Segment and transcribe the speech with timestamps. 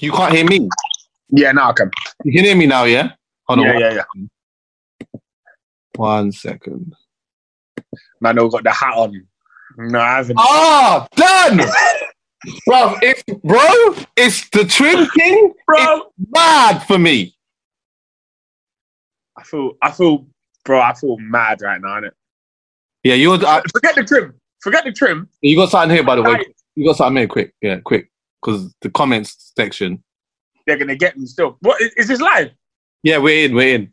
[0.00, 0.68] You can't hear me.
[1.30, 1.90] Yeah, now I can.
[2.24, 3.12] You can hear me now, yeah?
[3.46, 3.66] Hold on.
[3.66, 5.16] Yeah, one- yeah, yeah.
[5.96, 6.94] One second.
[8.20, 9.26] Man, I got the hat on.
[9.76, 10.36] No, I haven't.
[10.38, 11.58] Ah, done!
[12.66, 15.54] bro, if, bro, it's the trim thing.
[15.66, 17.36] bro, Mad for me.
[19.36, 20.26] I feel, I feel,
[20.64, 22.00] bro, I feel mad right now.
[22.00, 22.10] Innit?
[23.04, 23.34] Yeah, you're.
[23.44, 24.34] Uh, Forget the trim.
[24.60, 25.28] Forget the trim.
[25.40, 26.44] you got something here, by the way.
[26.74, 27.54] You got something here, quick.
[27.60, 28.10] Yeah, quick.
[28.42, 30.02] Because the comments section.
[30.66, 31.56] They're gonna get me still.
[31.60, 32.50] What is, is this live?
[33.02, 33.54] Yeah, we're in.
[33.54, 33.92] We're in.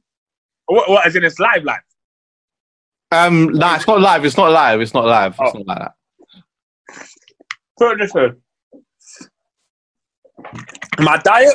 [0.68, 1.08] What, what?
[1.08, 1.80] Is in this live live?
[3.12, 4.26] Um, nah, it's not live.
[4.26, 4.82] It's not live.
[4.82, 5.36] It's not live.
[5.40, 5.58] It's Oh.
[5.60, 5.94] not like that.
[7.80, 8.42] So listen,
[11.00, 11.54] my diet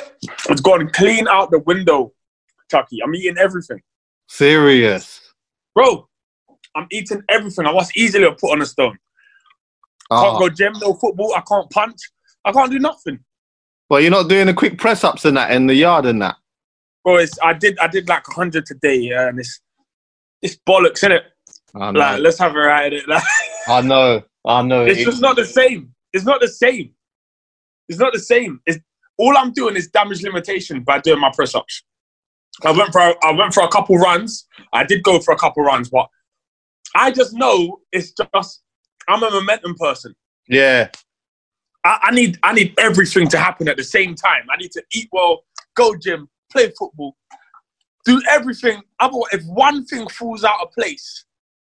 [0.49, 2.13] has gone clean out the window,
[2.71, 3.01] Chuckie.
[3.02, 3.80] I'm eating everything,
[4.29, 5.21] Serious.
[5.75, 6.09] bro.
[6.77, 7.66] I'm eating everything.
[7.66, 8.99] I was easily put on a stone.
[10.13, 10.38] Can't Oh.
[10.38, 11.35] go gym, no football.
[11.35, 11.97] I can't punch.
[12.45, 13.21] I can't do nothing,
[13.89, 16.37] Well, you're not doing the quick press ups and that in the yard and that.
[17.05, 17.16] bro.
[17.16, 19.60] It's, I did, I did like hundred today, yeah, and it's,
[20.43, 21.23] it's bollocks, innit?
[21.74, 22.01] I know.
[22.01, 23.09] Like, let's have a ride at it.
[23.09, 23.23] Like,
[23.68, 24.23] I know.
[24.45, 24.85] I know.
[24.87, 25.95] it's It- just not the same.
[26.13, 26.93] It's not the same.
[27.88, 28.61] It's not the same.
[28.66, 28.79] It's
[29.18, 31.83] all I'm doing is damage limitation by doing my press ups.
[32.65, 34.46] I went for a, I went for a couple runs.
[34.73, 36.09] I did go for a couple runs, but
[36.95, 38.63] I just know it's just
[39.09, 40.15] I'm a momentum person.
[40.49, 40.88] yeah.
[41.85, 44.43] I, I need I need everything to happen at the same time.
[44.51, 47.17] I need to eat well, go gym, play football,
[48.05, 48.83] do everything.
[48.99, 51.25] Otherwise, if one thing falls out of place,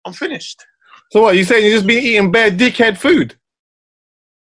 [0.05, 0.65] I'm finished.
[1.11, 1.37] So what?
[1.37, 3.35] You saying you just been eating bare dickhead food?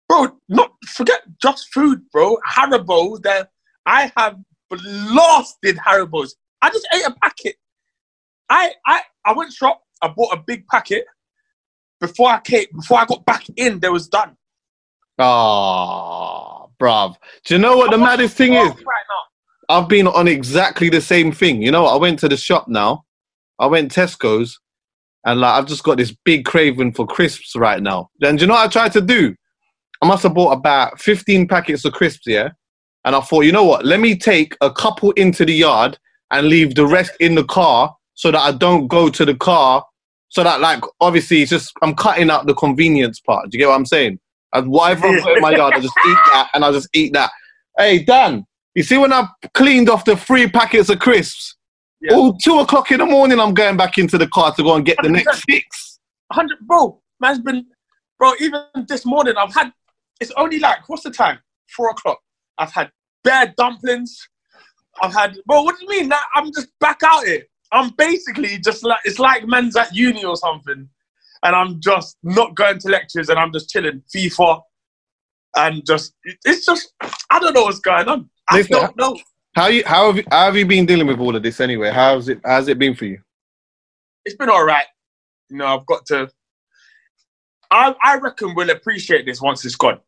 [0.08, 0.28] bro.
[0.50, 2.38] Not forget just food, bro.
[2.48, 3.22] Haribo.
[3.22, 3.50] That
[3.86, 4.38] I have
[4.70, 6.32] blasted Haribos.
[6.62, 7.56] I just ate a packet.
[8.50, 9.82] I I I went shop.
[10.02, 11.06] I bought a big packet.
[12.00, 14.36] Before I came, before I got back in, they was done.
[15.18, 17.16] Oh, bruv.
[17.46, 18.74] Do you know what the maddest thing is?
[19.70, 21.62] I've been on exactly the same thing.
[21.62, 21.86] You know?
[21.86, 23.06] I went to the shop now.
[23.58, 24.60] I went Tesco's,
[25.26, 28.10] and like I've just got this big craving for crisps right now.
[28.20, 29.34] Do you know what I tried to do?
[30.02, 32.50] I must have bought about 15 packets of crisps, yeah.
[33.06, 33.86] And I thought, you know what?
[33.86, 35.98] Let me take a couple into the yard
[36.32, 39.86] and leave the rest in the car so that I don't go to the car.
[40.28, 43.50] So that, like, obviously, it's just I'm cutting out the convenience part.
[43.50, 44.20] Do you get what I'm saying?
[44.56, 47.14] And whatever I put in my yard, I just eat that, and I just eat
[47.14, 47.30] that.
[47.78, 51.56] Hey, Dan, you see when I cleaned off the three packets of crisps?
[52.02, 52.16] Yeah.
[52.16, 54.86] All two o'clock in the morning, I'm going back into the car to go and
[54.86, 56.00] get the next six.
[56.32, 57.02] hundred, bro.
[57.20, 57.66] Man's been,
[58.20, 58.34] bro.
[58.40, 59.72] Even this morning, I've had.
[60.22, 61.40] It's only like what's the time?
[61.76, 62.20] Four o'clock.
[62.58, 62.92] I've had
[63.24, 64.18] bare dumplings.
[65.02, 65.64] I've had, bro.
[65.64, 66.10] What do you mean?
[66.10, 67.44] Like, I'm just back out here.
[67.72, 70.88] I'm basically just like it's like man's at uni or something,
[71.44, 74.62] and I'm just not going to lectures and I'm just chilling FIFA,
[75.56, 76.14] and just
[76.44, 76.94] it's just
[77.30, 78.30] I don't know what's going on.
[78.48, 79.18] I Listen, don't know.
[79.56, 81.90] How you how have you, how have you been dealing with all of this anyway?
[81.90, 83.20] How's it how's it been for you?
[84.26, 84.86] It's been all right.
[85.50, 86.30] You know, I've got to.
[87.72, 90.00] I I reckon we'll appreciate this once it's gone.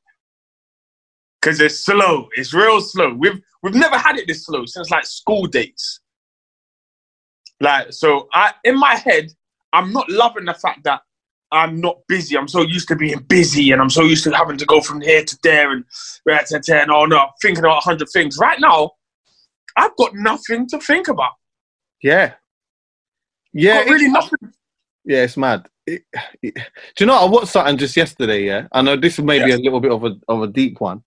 [1.42, 2.28] Cause it's slow.
[2.36, 3.14] It's real slow.
[3.14, 6.02] We've we've never had it this slow since like school days.
[7.62, 9.32] Like so, I in my head,
[9.72, 11.02] I'm not loving the fact that
[11.52, 12.38] I'm not busy.
[12.38, 15.02] I'm so used to being busy, and I'm so used to having to go from
[15.02, 15.86] here to there and
[16.26, 16.82] right to there.
[16.82, 18.38] And oh no, thinking about a hundred things.
[18.38, 18.92] Right now,
[19.78, 21.34] I've got nothing to think about.
[22.04, 22.34] Yeah.
[23.54, 24.38] Yeah, really nothing.
[25.06, 25.68] yeah, it's mad.
[25.88, 26.04] It-
[26.44, 26.62] it- do
[27.00, 28.44] you know I watched something just yesterday?
[28.44, 29.60] Yeah, I know this is maybe Yes.
[29.60, 31.02] a little bit of a of a deep one,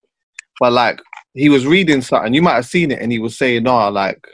[0.59, 1.01] but like
[1.35, 2.33] he was reading something.
[2.35, 4.27] You might have seen it, and he was saying, oh, like,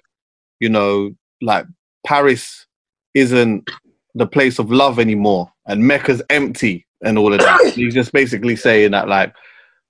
[0.60, 1.10] you know,
[1.42, 1.66] like
[2.06, 2.66] Paris
[3.14, 3.68] isn't
[4.16, 8.56] the place of love anymore, and Mecca's empty, and all of that." He's just basically
[8.56, 9.34] saying that, like,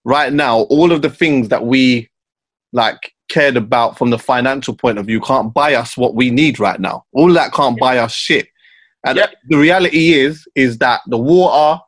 [0.04, 2.10] right now, all of the things that we
[2.72, 6.60] like cared about from the financial point of view can't buy us what we need
[6.60, 7.04] right now.
[7.12, 8.48] All that can't buy us shit.
[9.04, 9.34] And Yep.
[9.48, 11.80] the reality is, is that the water,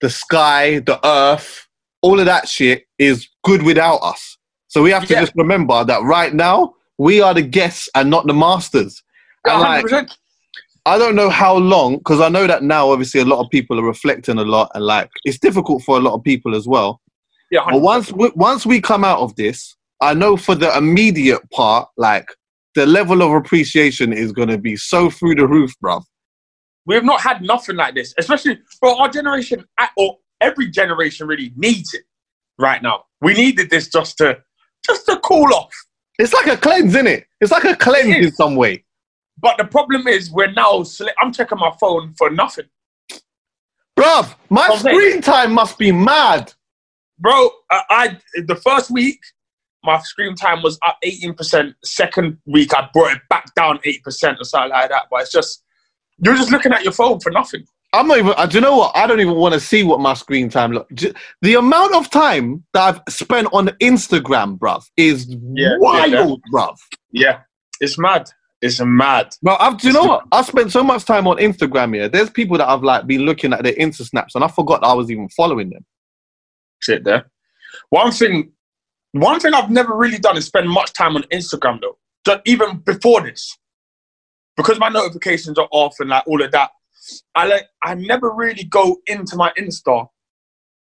[0.00, 1.66] the sky, the earth,
[2.02, 4.36] all of that shit is good without us.
[4.68, 8.26] So we have to just remember that right now we are the guests and not
[8.26, 9.02] the masters.
[9.44, 10.16] And like, 100%.
[10.86, 13.78] I don't know how long, because I know that now obviously a lot of people
[13.80, 17.00] are reflecting a lot, and like it's difficult for a lot of people as well.
[17.50, 21.42] Yeah, But once we, once we come out of this, I know for the immediate
[21.50, 22.28] part, like
[22.76, 26.02] the level of appreciation is going to be so through the roof, bruv.
[26.86, 29.64] We've not had nothing like this, especially for our generation,
[29.96, 32.04] or every generation really needs it
[32.58, 33.04] right now.
[33.20, 34.38] We needed this just to
[34.86, 35.72] just to cool off.
[36.20, 37.26] It's like a cleanse, isn't it?
[37.40, 38.84] It's like a cleanse It in some way.
[39.38, 40.80] But the problem is, we're now.
[40.80, 42.66] sli- I'm checking my phone for nothing,
[43.98, 46.52] Bruv, my screen time must be mad.
[47.18, 47.50] bro.
[47.70, 49.18] I, I the first week,
[49.84, 51.74] my screen time was up 18%.
[51.84, 54.00] Second week, I brought it back down 8%
[54.40, 55.04] or something like that.
[55.10, 55.62] But it's just,
[56.18, 57.64] you're just looking at your phone for nothing.
[57.92, 58.34] I'm not even.
[58.36, 58.96] uh, Do you know what?
[58.96, 60.88] I don't even want to see what my screen time look.
[61.40, 66.76] The amount of time that I've spent on Instagram, bruv, is Yeah, wild, yeah, bruv.
[67.12, 67.40] Yeah,
[67.80, 68.28] it's mad.
[68.62, 69.34] It's mad.
[69.42, 70.24] Well, I've, do you know what?
[70.32, 72.08] I spent so much time on Instagram here.
[72.08, 74.94] There's people that I've like been looking at their Insta snaps, and I forgot I
[74.94, 75.84] was even following them.
[76.80, 77.30] Shit there.
[77.90, 78.52] One thing,
[79.12, 81.98] one thing I've never really done is spend much time on Instagram though.
[82.24, 83.56] Just even before this,
[84.56, 86.70] because my notifications are off and like all of that.
[87.34, 90.08] I like I never really go into my Insta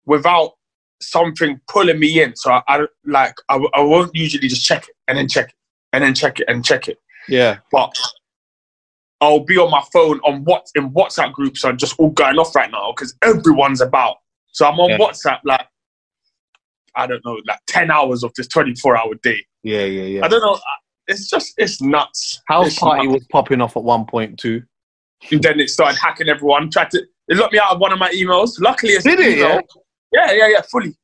[0.05, 0.53] without
[1.01, 2.37] something pulling me in.
[2.37, 5.49] So I, like I like I, I won't usually just check it and then check
[5.49, 5.55] it
[5.93, 6.99] and then check it and check it.
[7.29, 7.97] Yeah, But
[9.21, 12.55] I'll be on my phone on what in WhatsApp groups are just all going off
[12.55, 14.17] right now because everyone's about.
[14.53, 14.99] So I'm on Yeah.
[14.99, 15.67] WhatsApp like
[16.95, 19.45] I don't know, like ten hours of this 24 hour day.
[19.63, 20.25] yeah, yeah, yeah.
[20.25, 20.59] I don't know.
[21.09, 22.41] It's just it's nuts.
[22.49, 23.15] House It's party nuts.
[23.15, 24.63] was popping off at one point too.
[25.31, 26.71] And then it started hacking everyone.
[26.71, 28.61] Tried to it locked me out of one of my emails.
[28.61, 29.61] Luckily, it's Did it, email.
[30.13, 30.97] Yeah, yeah, yeah, fully.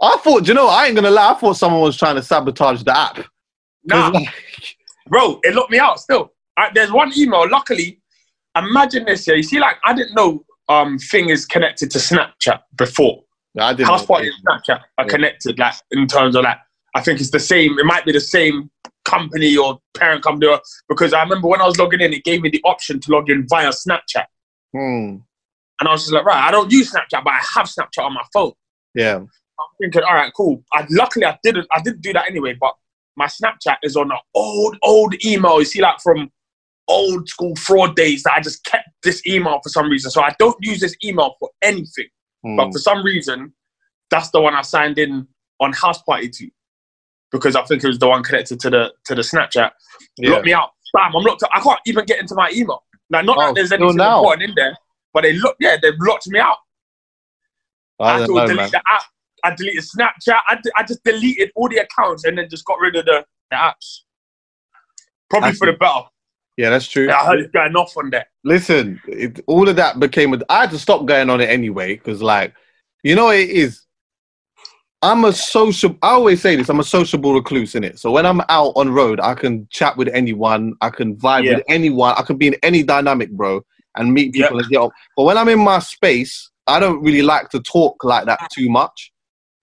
[0.00, 1.32] I thought, do you know, I ain't gonna lie.
[1.32, 3.18] I thought someone was trying to sabotage the app.
[3.84, 4.12] Nah,
[5.08, 6.32] bro, it locked me out still.
[6.56, 7.48] I, there's one email.
[7.48, 8.00] Luckily,
[8.56, 9.26] imagine this.
[9.26, 13.22] Yeah, you see, like I didn't know um thing is connected to Snapchat before.
[13.58, 13.88] I didn't.
[13.88, 14.06] House know.
[14.06, 15.10] Party and Snapchat are Yeah.
[15.10, 16.58] connected, like in terms of like
[16.94, 17.78] I think it's the same.
[17.78, 18.70] It might be the same
[19.04, 22.42] company or parent company, or, because I remember when I was logging in, it gave
[22.42, 24.26] me the option to log in via Snapchat,
[24.74, 25.16] Hmm.
[25.80, 28.12] and I was just like, right, I don't use Snapchat, but I have Snapchat on
[28.12, 28.52] my phone.
[28.94, 29.16] Yeah.
[29.16, 30.62] I'm thinking, all right, cool.
[30.72, 31.66] I, luckily, I didn't.
[31.72, 32.54] I didn't do that anyway.
[32.60, 32.74] But
[33.18, 35.58] my Snapchat is on an old, old email.
[35.58, 36.30] You see, like from
[36.86, 40.10] old school fraud days that I just kept this email for some reason.
[40.10, 42.06] So I don't use this email for anything.
[42.44, 42.56] Hmm.
[42.56, 43.52] But for some reason,
[44.10, 45.26] that's the one I signed in
[45.60, 46.48] on House Party to,
[47.32, 49.70] because I think it was the one connected to the to the Snapchat.
[50.18, 50.30] yeah.
[50.30, 50.70] Locked me out.
[50.94, 51.14] Bam!
[51.14, 51.42] I'm locked.
[51.42, 51.50] Out.
[51.52, 52.82] I can't even get into my email.
[53.10, 54.20] Like, not Oh, that there's anything now?
[54.20, 54.76] important in there,
[55.12, 55.56] but they look.
[55.60, 56.56] Yeah, they've locked me out.
[58.00, 58.70] I, I had to know, delete man.
[58.70, 59.02] the app.
[59.44, 60.38] I deleted Snapchat.
[60.48, 63.24] I, d- I just deleted all the accounts and then just got rid of the,
[63.50, 64.00] the apps.
[65.30, 66.00] Probably for the better.
[66.56, 67.08] Yeah, that's true.
[67.10, 68.26] I heard it's going off on there.
[68.42, 70.34] Listen, it, all of that became.
[70.34, 72.54] A, I had to stop going on it anyway because, like,
[73.02, 73.84] you know, what it is.
[75.00, 75.96] I'm a social.
[76.02, 76.68] I always say this.
[76.68, 78.00] I'm a sociable recluse in it.
[78.00, 80.74] So when I'm out on road, I can chat with anyone.
[80.80, 81.54] I can vibe Yeah.
[81.56, 82.14] with anyone.
[82.18, 83.64] I can be in any dynamic, bro,
[83.94, 84.46] and meet Yeah.
[84.46, 84.90] people and get up.
[85.16, 88.68] But when I'm in my space, I don't really like to talk like that too
[88.68, 89.12] much.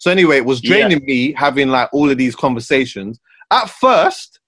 [0.05, 0.69] So anyway, it was Yeah.
[0.87, 3.19] draining me having like all of these conversations.
[3.49, 4.39] At first,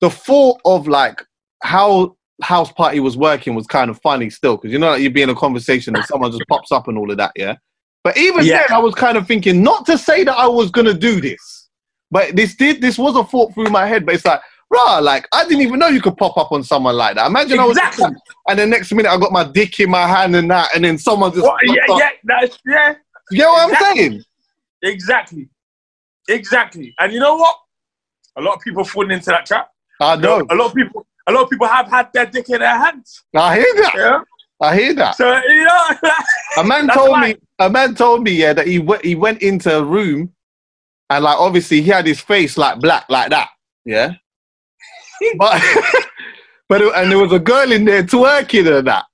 [0.00, 1.22] the thought of like
[1.62, 5.12] how house party was working was kind of funny still because you know like you'd
[5.12, 7.56] be in a conversation and someone just pops up and all of that yeah
[8.04, 8.58] but even Yeah.
[8.58, 11.68] then i was kind of thinking not to say that i was gonna do this
[12.12, 14.40] but this did this was a thought through my head but it's like
[14.70, 17.58] rah like i didn't even know you could pop up on someone like that imagine
[17.58, 18.04] Exactly.
[18.04, 18.16] i was
[18.50, 20.96] and the next minute i got my dick in my hand and that and then
[20.96, 21.58] someone just What?
[21.64, 21.98] Yeah, up.
[21.98, 22.94] yeah, that's, yeah,
[23.32, 24.22] you get what i'm saying
[24.82, 25.48] exactly.
[26.28, 26.94] Exactly.
[27.00, 27.56] And you know what?
[28.36, 29.68] A lot of people falling into that trap.
[30.00, 32.60] i know A lot of people a lot of people have had their dick in
[32.60, 33.22] their hands.
[33.36, 34.20] i hear that Yeah.
[34.60, 35.88] i hear that So you know
[36.58, 37.36] A man told why- me.
[37.60, 39.04] A man told me, yeah, that he went.
[39.04, 40.32] He went into a room,
[41.10, 43.48] and like obviously he had his face like black like that,
[43.84, 44.12] yeah.
[45.38, 45.60] but
[46.68, 49.06] but it- and there was a girl in there twerking and that.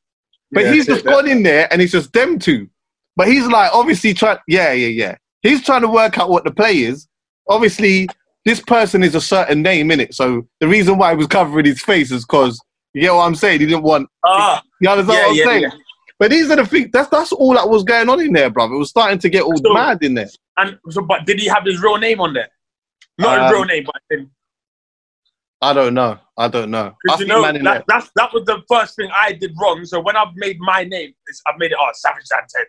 [0.53, 2.69] But Yeah, he's just that- gone in there, and it's just them two.
[3.17, 4.38] But he's like obviously trying.
[4.47, 5.17] Yeah, yeah, yeah.
[5.45, 7.07] He's trying to work out what the play is.
[7.49, 8.09] Obviously,
[8.47, 10.15] this person is a certain name in it.
[10.15, 12.61] So the reason why he was covering his face is because
[12.95, 13.61] you get what I'm saying.
[13.61, 14.09] He didn't want.
[14.25, 15.63] Ah, You understand yeah, what I'm yeah, saying?
[15.63, 15.71] yeah.
[16.19, 16.89] But these are the things.
[16.93, 18.75] That's that's all that was going on in there, brother.
[18.75, 20.29] It was starting to get all So- mad in there.
[20.57, 22.49] And so, but did he have his real name on there?
[23.19, 24.31] Not Um, his real name, but him.
[25.61, 26.19] I don't know.
[26.37, 26.95] I don't know.
[27.09, 29.85] I you know that, that's that was the first thing I did wrong.
[29.85, 31.13] So when I've made my name,
[31.47, 32.67] I've made it oh Savage Dan Ten.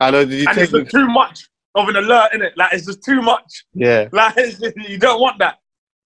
[0.00, 0.24] I know.
[0.24, 2.52] Did you and take it's too much of an alert in it.
[2.56, 3.64] Like it's just too much.
[3.74, 4.08] Yeah.
[4.12, 5.58] Like just- you don't want that.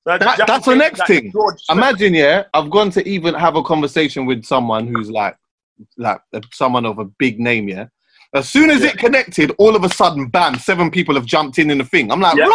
[0.07, 1.33] So That- just have to that's the next that thing.
[1.33, 2.45] George Imagine, yeah.
[2.55, 5.37] I've gone to even have a conversation with someone who's like,
[5.97, 6.21] like
[6.53, 7.87] someone of a big name, yeah.
[8.35, 8.89] As soon as Yeah.
[8.89, 10.59] it connected, all of a sudden, bam!
[10.59, 12.11] Seven people have jumped in in the thing.
[12.11, 12.47] I'm like, Yeah.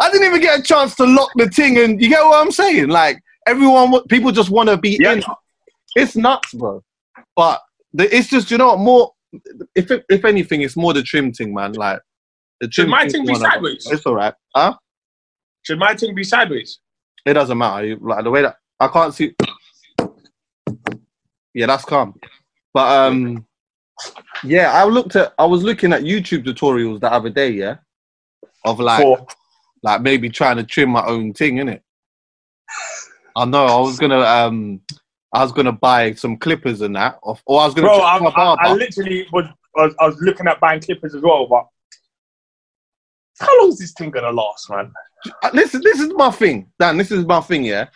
[0.00, 2.50] I didn't even get a chance to lock the thing, and you get what I'm
[2.52, 2.88] saying?
[2.88, 5.12] Like everyone, people just want to be Yeah.
[5.14, 5.22] in.
[5.96, 6.82] It's nuts, bro.
[7.36, 7.60] But
[7.92, 9.12] the, it's just you know what more.
[9.74, 11.72] If if anything, it's more the trim thing, man.
[11.72, 12.00] Like
[12.68, 12.90] trim.
[12.90, 13.86] my thing be sideways?
[13.90, 14.76] It's all right, huh?
[15.62, 16.80] Should my thing be sideways?
[17.24, 17.86] It doesn't matter.
[17.86, 19.34] You- Like the way that I can't see.
[21.54, 22.18] Yeah, that's calm.
[22.74, 23.46] But um,
[24.42, 25.34] yeah, I looked at.
[25.38, 27.50] I was looking at YouTube tutorials the other day.
[27.50, 27.76] Yeah,
[28.64, 29.26] of like For
[29.82, 31.80] Like maybe trying to trim my own thing, innit?
[33.36, 33.66] I know.
[33.66, 34.80] I was gonna um,
[35.34, 37.88] I was gonna buy some clippers and that, or, or I was gonna.
[37.88, 38.56] Bro, I, I.
[38.68, 41.66] I literally was, I was I was looking at buying clippers as well, but
[43.42, 44.92] how long is this thing gonna last, man?
[45.42, 46.96] Uh, Listen, this is my thing, Dan.
[46.96, 47.64] This is my thing.
[47.64, 47.86] Yeah,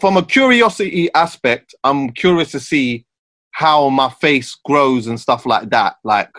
[0.00, 3.04] from a curiosity aspect, I'm curious to see
[3.52, 6.30] how my face grows and stuff like that, like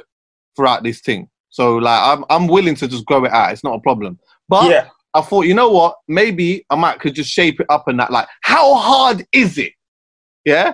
[0.56, 1.30] throughout this thing.
[1.50, 3.51] So, like, I'm I'm willing to just grow it out.
[3.51, 4.20] It's not a problem.
[4.50, 5.96] But yeah, I thought, you know what?
[6.08, 8.12] Maybe I might could just shape it up and that.
[8.12, 9.74] Like, how hard is it?
[10.46, 10.74] Yeah,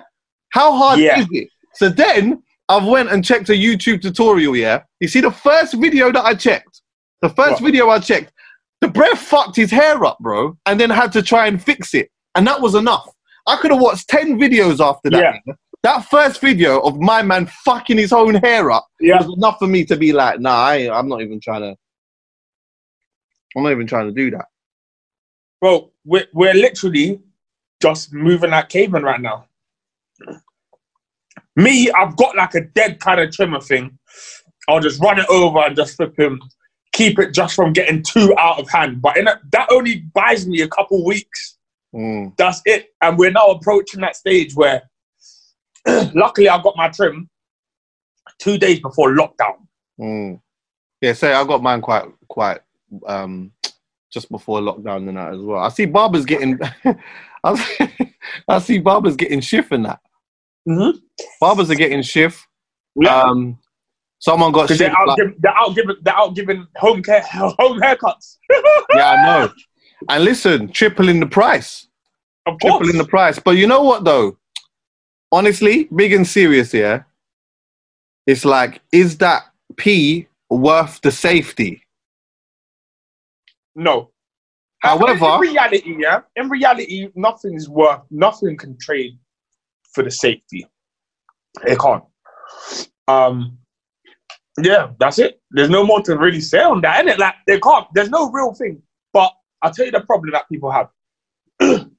[0.50, 1.20] how hard Yeah.
[1.20, 1.48] is it?
[1.74, 4.54] So then I went and checked a YouTube tutorial.
[4.56, 6.82] Yeah, you see the first video that I checked,
[7.22, 7.64] the first What?
[7.64, 8.32] video I checked,
[8.80, 12.10] the breath fucked his hair up, bro, and then had to try and fix it,
[12.34, 13.10] and that was enough.
[13.46, 15.40] I could have watched ten videos after that.
[15.46, 15.54] Yeah.
[15.82, 19.18] That first video of my man fucking his own hair up yeah.
[19.22, 21.76] was enough for me to be like, nah, I, I'm not even trying to.
[23.56, 24.46] I'm not even trying to do that.
[25.60, 27.20] Bro, we're we're literally
[27.82, 29.46] just moving like cavemen right now.
[31.56, 33.98] Me, I've got like a dead kind of trimmer thing.
[34.68, 36.40] I'll just run it over and just flip him,
[36.94, 39.02] keep it just from getting too out of hand.
[39.02, 41.58] But in a, that only buys me a couple weeks.
[41.94, 42.34] Mm.
[42.38, 42.94] That's it.
[43.02, 44.82] And we're now approaching that stage where,
[45.86, 47.28] luckily, I got my trim
[48.38, 49.66] two days before lockdown.
[50.00, 50.40] Mm.
[51.00, 52.60] Yeah, say I got mine quite quite
[53.06, 53.52] um
[54.10, 55.58] just before lockdown and that as well.
[55.58, 56.58] I see barbers getting
[58.48, 60.00] I see, barbers getting shift in that.
[60.66, 60.98] Mm-hmm.
[61.40, 62.46] Barbers are getting shift.
[62.96, 63.22] Yeah.
[63.22, 63.58] Um
[64.24, 67.20] someone got Because they're out, like- giving, they're out giving, they're out giving home care,
[67.30, 68.38] home haircuts.
[68.94, 69.52] yeah, I know.
[70.08, 71.88] And listen, tripling the price.
[72.46, 72.78] Of course.
[72.78, 73.38] tripling the price.
[73.38, 74.38] But you know what though?
[75.30, 77.02] Honestly, big and serious, yeah.
[78.26, 79.42] It's like, is that
[79.76, 81.82] P worth the safety?
[83.76, 84.10] No.
[84.78, 89.18] However- in reality, yeah, in reality, nothing is worth, nothing can trade
[89.92, 90.66] for the safety.
[91.66, 92.04] It can't.
[93.08, 93.58] Um,
[94.62, 95.40] yeah, that's it.
[95.50, 97.18] There's no more to really say on that, innit?
[97.18, 97.86] Like, they can't.
[97.94, 98.80] There's no real thing.
[99.12, 99.32] But
[99.62, 100.88] I'll tell you the problem that people have.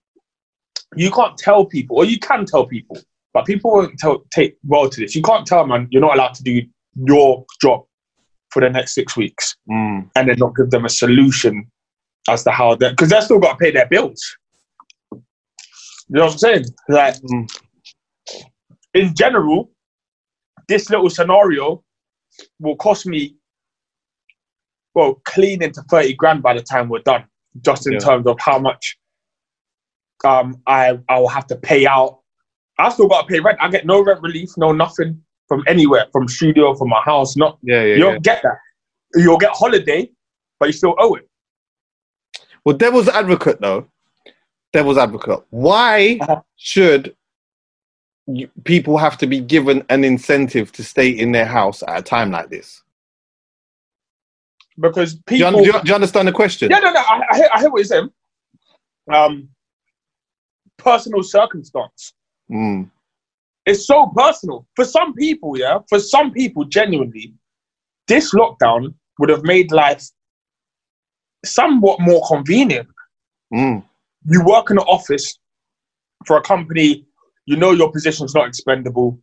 [0.95, 2.97] you can't tell people, or you can tell people,
[3.33, 5.15] but people won't tell, take well to this.
[5.15, 6.61] You can't tell man you're not allowed to do
[6.95, 7.83] your job
[8.51, 10.09] for the next six weeks Mm.
[10.15, 11.69] and then not give them a solution
[12.29, 14.23] as to how that because they're still got to pay their bills.
[15.11, 15.19] You
[16.09, 16.65] know what I'm saying?
[16.87, 17.47] Like Mm.
[18.93, 19.71] in general,
[20.69, 21.83] this little scenario
[22.59, 23.35] will cost me
[24.93, 27.25] well clean into 30 grand by the time we're done,
[27.61, 27.99] just in Yeah.
[27.99, 28.97] terms of how much
[30.23, 32.19] um I I will have to pay out.
[32.79, 33.57] I still got to pay rent.
[33.61, 37.57] I get no rent relief, no nothing from anywhere, from studio, from my house, not
[37.61, 38.11] Yeah, yeah, you yeah.
[38.11, 38.57] don't get that.
[39.15, 40.09] You'll get holiday,
[40.59, 41.29] but you still owe it.
[42.65, 43.87] Well, devil's advocate though.
[44.73, 45.43] Devil's advocate.
[45.51, 46.41] Why Uh-huh.
[46.57, 47.15] should
[48.27, 52.01] you, people have to be given an incentive to stay in their house at a
[52.01, 52.81] time like this?
[54.79, 56.69] Because Do you, do you, do you understand the question?
[56.69, 58.09] yeah, no, no, I, I, hear, I hear what you're saying.
[59.11, 59.49] Um,
[60.77, 62.13] personal circumstance.
[62.51, 62.89] Mm.
[63.65, 64.67] It's so personal.
[64.75, 67.33] For some people, yeah, for some people, genuinely,
[68.07, 70.03] this lockdown would have made life
[71.45, 72.87] somewhat more convenient.
[73.53, 73.83] Mm.
[74.27, 75.39] You work in an office
[76.25, 77.04] for a company,
[77.45, 79.19] you know your position's not expendable.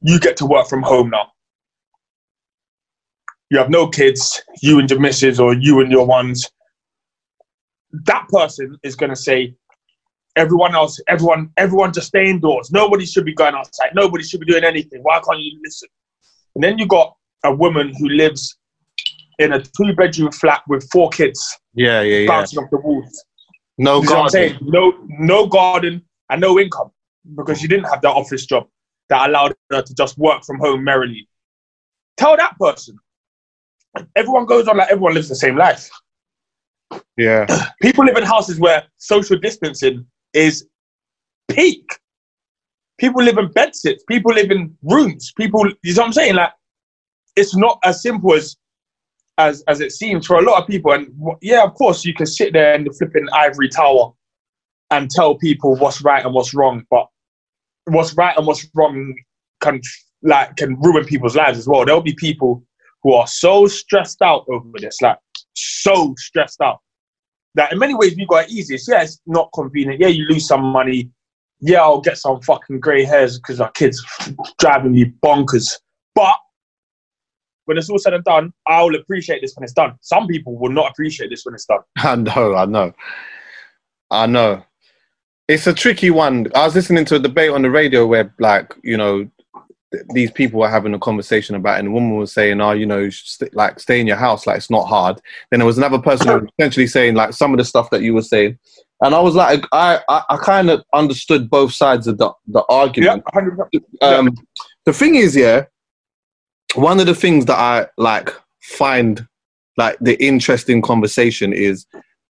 [0.00, 1.32] You get to work from home now.
[3.50, 6.48] You have no kids, you and your missus or you and your ones.
[8.04, 9.54] That person is going to say,
[10.34, 12.70] everyone else, everyone, everyone just stay indoors.
[12.72, 13.90] Nobody should be going outside.
[13.94, 15.00] Nobody should be doing anything.
[15.02, 15.88] Why can't you listen?
[16.56, 18.58] And then you got a woman who lives
[19.38, 22.26] in a two bedroom flat with four kids Yeah, yeah, yeah.
[22.26, 23.24] bouncing off the walls.
[23.78, 24.58] No You see what I'm garden.
[24.62, 26.90] No, no garden and no income
[27.34, 28.66] because she didn't have that office job
[29.08, 31.28] that allowed her to just work from home merrily.
[32.16, 32.98] Tell that person.
[34.14, 35.90] Everyone goes on like everyone lives the same life.
[37.16, 37.46] Yeah.
[37.82, 40.66] People live in houses where social distancing is
[41.48, 41.86] peak.
[42.98, 44.04] People live in bed sits.
[44.04, 45.32] People live in rooms.
[45.36, 46.34] People, you know what I'm saying?
[46.34, 46.52] Like,
[47.36, 48.56] it's not as simple as
[49.38, 50.92] as as it seems for a lot of people.
[50.92, 54.12] And yeah, of course, you can sit there in the flipping ivory tower
[54.90, 57.06] and tell people what's right and what's wrong, but
[57.86, 59.14] what's right and what's wrong
[59.60, 59.80] can
[60.22, 61.84] like can ruin people's lives as well.
[61.84, 62.62] There'll be people
[63.02, 65.18] who are so stressed out over this, like
[65.54, 66.78] so stressed out
[67.54, 68.88] that in many ways we got it easiest.
[68.88, 70.00] Yeah, it's not convenient.
[70.00, 71.10] Yeah, you lose some money.
[71.60, 74.04] Yeah, I'll get some fucking grey hairs because our kids
[74.58, 75.78] driving me bonkers.
[76.14, 76.36] But
[77.64, 79.94] when it's all said and done, I'll appreciate this when it's done.
[80.00, 81.80] Some people will not appreciate this when it's done.
[81.98, 82.92] I know, I know,
[84.10, 84.62] I know.
[85.48, 86.48] It's a tricky one.
[86.54, 89.28] I was listening to a debate on the radio where, like, you know,
[89.92, 92.72] th- these people were having a conversation about, it and the woman was saying, "Oh,
[92.72, 95.78] you know, st- like stay in your house, like it's not hard." Then there was
[95.78, 98.58] another person who was essentially saying, like, some of the stuff that you were saying,
[99.02, 102.60] and I was like, I, I, I kind of understood both sides of the the
[102.60, 103.24] Yeah, argument.
[103.34, 103.80] 100%.
[104.02, 104.34] um,
[104.84, 105.66] the thing is, yeah,
[106.74, 108.30] one of the things that I like
[108.62, 109.26] find
[109.76, 111.86] like the interesting conversation is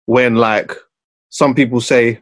[0.07, 0.71] when like
[1.29, 2.21] some people say,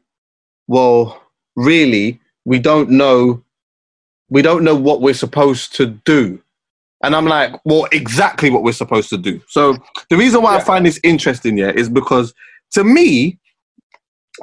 [0.68, 1.22] "Well,
[1.56, 3.44] really, we don't know,
[4.30, 6.42] we don't know what we're supposed to do,"
[7.04, 9.78] and I'm like, "Well, exactly what we're supposed to do." So
[10.10, 12.34] the reason why I find this interesting, yeah, is because
[12.72, 13.40] to me,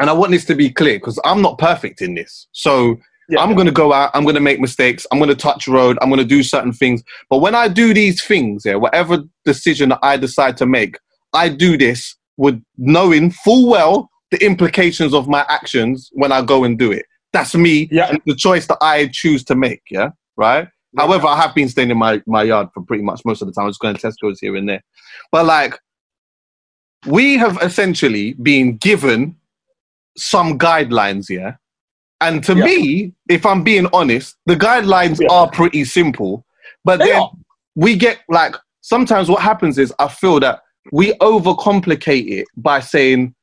[0.00, 2.98] and I want this to be clear because I'm not perfect in this, so.
[3.28, 3.40] Yeah.
[3.40, 5.96] I'm going to go out, I'm going to make mistakes, I'm going to touch road,
[6.02, 7.02] I'm going to do certain things.
[7.30, 10.98] But when I do these things, yeah, whatever decision that I decide to make,
[11.32, 16.64] I do this with knowing full well the implications of my actions when I go
[16.64, 17.04] and do it.
[17.32, 18.08] That's me Yeah.
[18.10, 20.66] and the choice that I choose to make, yeah, right?
[20.94, 21.02] Yeah.
[21.02, 23.52] However, I have been staying in my, my yard for pretty much most of the
[23.52, 23.64] time.
[23.64, 24.82] I was going to Tesco's here and there.
[25.30, 25.78] But like,
[27.06, 29.36] we have essentially been given
[30.16, 31.52] some guidelines, yeah?
[32.20, 32.64] And to Yeah.
[32.64, 35.28] me, if I'm being honest, the guidelines Yeah.
[35.30, 36.44] are pretty simple.
[36.84, 37.32] But They then are.
[37.76, 43.34] we get like sometimes what happens is I feel that we overcomplicate it by saying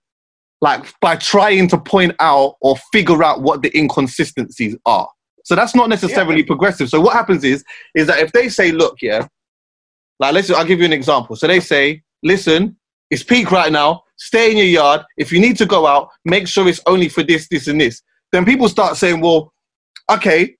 [0.61, 5.07] like by trying to point out or figure out what the inconsistencies are.
[5.45, 6.89] So that's not necessarily progressive.
[6.89, 7.63] So what happens is
[7.95, 9.27] is that if they say, look, yeah,
[10.19, 11.35] like let's I'll give you an example.
[11.35, 12.77] So they say, listen,
[13.09, 15.01] it's peak right now, stay in your yard.
[15.17, 18.01] If you need to go out, make sure it's only for this, this, and this.
[18.31, 19.53] Then people start saying, well,
[20.11, 20.55] okay,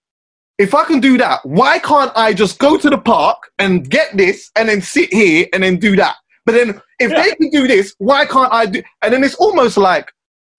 [0.58, 4.18] if I can do that, why can't I just go to the park and get
[4.18, 6.16] this and then sit here and then do that?
[6.50, 7.22] But then if Yeah.
[7.22, 8.82] they can do this, why can't I do?
[9.04, 10.12] And then it's almost like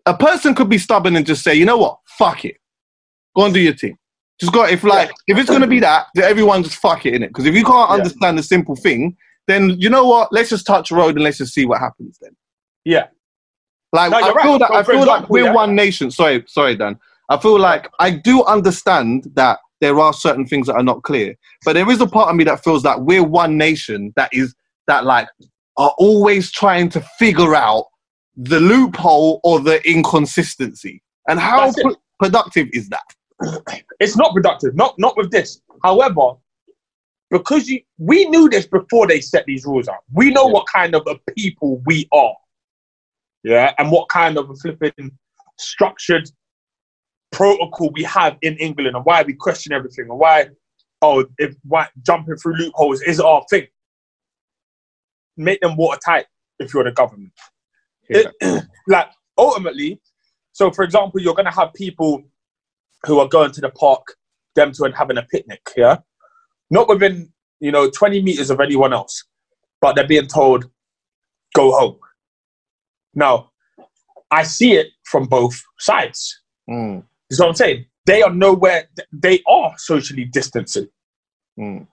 [0.06, 2.59] a person could be stubborn and just say, you know what, fuck it,
[3.37, 3.98] go and do your thing.
[4.38, 4.64] Just go.
[4.64, 7.29] If like if it's gonna be that, then everyone just fuck it in it.
[7.31, 7.96] Because if you can't Yeah.
[7.96, 9.16] understand the simple thing,
[9.48, 10.33] then you know what?
[10.33, 12.37] Let's just touch road and let's just see what happens then.
[12.85, 13.09] Yeah.
[13.92, 14.44] Like No, I you're right.
[14.44, 15.53] feel that I feel like we're yeah.
[15.53, 16.12] one nation.
[16.12, 17.00] Sorry, sorry, Dan.
[17.31, 21.35] I feel like I do understand that there are certain things that are not clear,
[21.64, 24.55] but there is a part of me that feels that we're one nation that is
[24.87, 25.26] that like
[25.81, 27.87] are always trying to figure out
[28.37, 31.03] the loophole or the inconsistency.
[31.27, 33.09] And how pro- productive is that?
[33.99, 34.75] It's not productive.
[34.75, 35.61] Not not with this.
[35.83, 36.33] However,
[37.31, 40.03] because you, we knew this before they set these rules out.
[40.12, 40.53] We know Yeah.
[40.55, 42.35] what kind of a people we are.
[43.45, 45.11] Yeah, and what kind of a flipping
[45.59, 46.31] structured
[47.33, 50.49] protocol we have in England and why we question everything and why
[51.03, 53.66] oh if why jumping through loopholes is our thing.
[55.40, 56.26] Make them watertight
[56.59, 57.33] if you're the government.
[58.09, 58.35] It-
[58.88, 60.00] like ultimately,
[60.53, 62.22] so for example, you're gonna have people
[63.07, 64.03] who are going to the park,
[64.55, 65.96] them to and having a picnic, yeah?
[66.70, 69.24] Not within, you know, 20 meters of anyone else,
[69.81, 70.66] but they're being told,
[71.55, 71.98] go home.
[73.14, 73.50] Now,
[74.31, 76.42] I see it from both sides.
[76.68, 77.87] Mm, You know what I'm saying?
[78.07, 80.88] They are nowhere, they are socially distancing,
[81.59, 81.87] mm.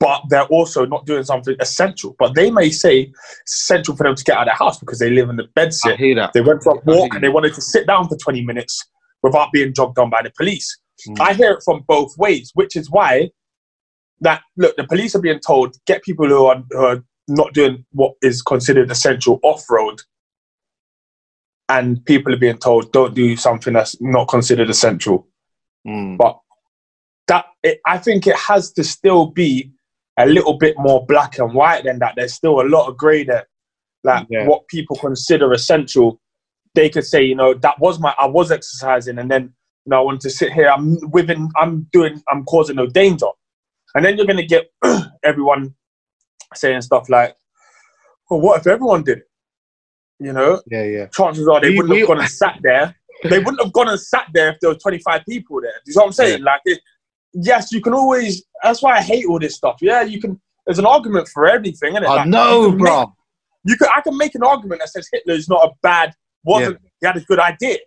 [0.00, 2.16] But they're also not doing something essential.
[2.18, 4.98] But they may say it's essential for them to get out of their house because
[4.98, 5.96] they live in the I bedsit.
[5.98, 6.32] hear that.
[6.32, 8.88] They went for a walk and they wanted to sit down for 20 minutes
[9.22, 10.80] without being jogged on by the police.
[11.06, 11.20] Mm.
[11.20, 13.30] I hear it from both ways, which is why
[14.22, 17.84] that look, the police are being told get people who are, who are not doing
[17.92, 20.00] what is considered essential off road,
[21.68, 25.26] and people are being told don't do something that's not considered essential.
[25.86, 26.16] Mm.
[26.16, 26.38] But
[27.28, 29.72] that it, I think it has to still be
[30.18, 32.14] a little bit more black and white than that.
[32.16, 33.46] There's still a lot of grey there,
[34.04, 34.46] like Yeah.
[34.46, 36.20] what people consider essential.
[36.74, 39.42] They could say, you know, that was my I was exercising, and then
[39.84, 40.68] you know I wanted to sit here.
[40.68, 41.48] I'm within.
[41.56, 42.22] I'm doing.
[42.28, 43.26] I'm causing no danger,
[43.94, 44.70] and then you're gonna get
[45.24, 45.74] everyone
[46.54, 47.34] saying stuff like,
[48.30, 49.24] "Well, what if everyone did it?"
[50.20, 51.06] You know, Yeah, yeah.
[51.06, 52.94] chances are they We- wouldn't we- have gone and sat there.
[53.24, 55.72] They wouldn't have gone and sat there if there were 25 people there.
[55.84, 56.42] Do you know what I'm saying?
[56.42, 56.80] Like, it,
[57.34, 58.42] yes, you can always.
[58.62, 59.78] That's why I hate all this stuff.
[59.80, 60.40] Yeah, you can.
[60.66, 62.08] There's an argument for everything, isn't it?
[62.08, 63.00] I Like, know, bro.
[63.00, 63.08] Make,
[63.64, 63.88] you can.
[63.94, 66.12] I can make an argument that says Hitler's not a bad.
[66.44, 67.78] Wasn't he had a good idea?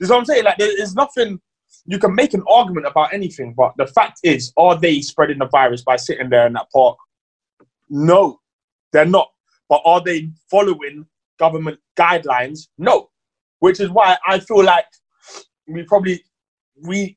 [0.00, 0.44] You know what I'm saying?
[0.44, 1.40] Like, there's nothing.
[1.84, 5.48] You can make an argument about anything, but the fact is, are they spreading the
[5.48, 6.96] virus by sitting there in that park?
[7.90, 8.40] No,
[8.92, 9.28] they're not.
[9.68, 11.06] But are they following
[11.38, 12.68] government guidelines?
[12.78, 13.10] No.
[13.60, 14.86] Which is why I feel like
[15.66, 16.22] we probably
[16.82, 17.16] we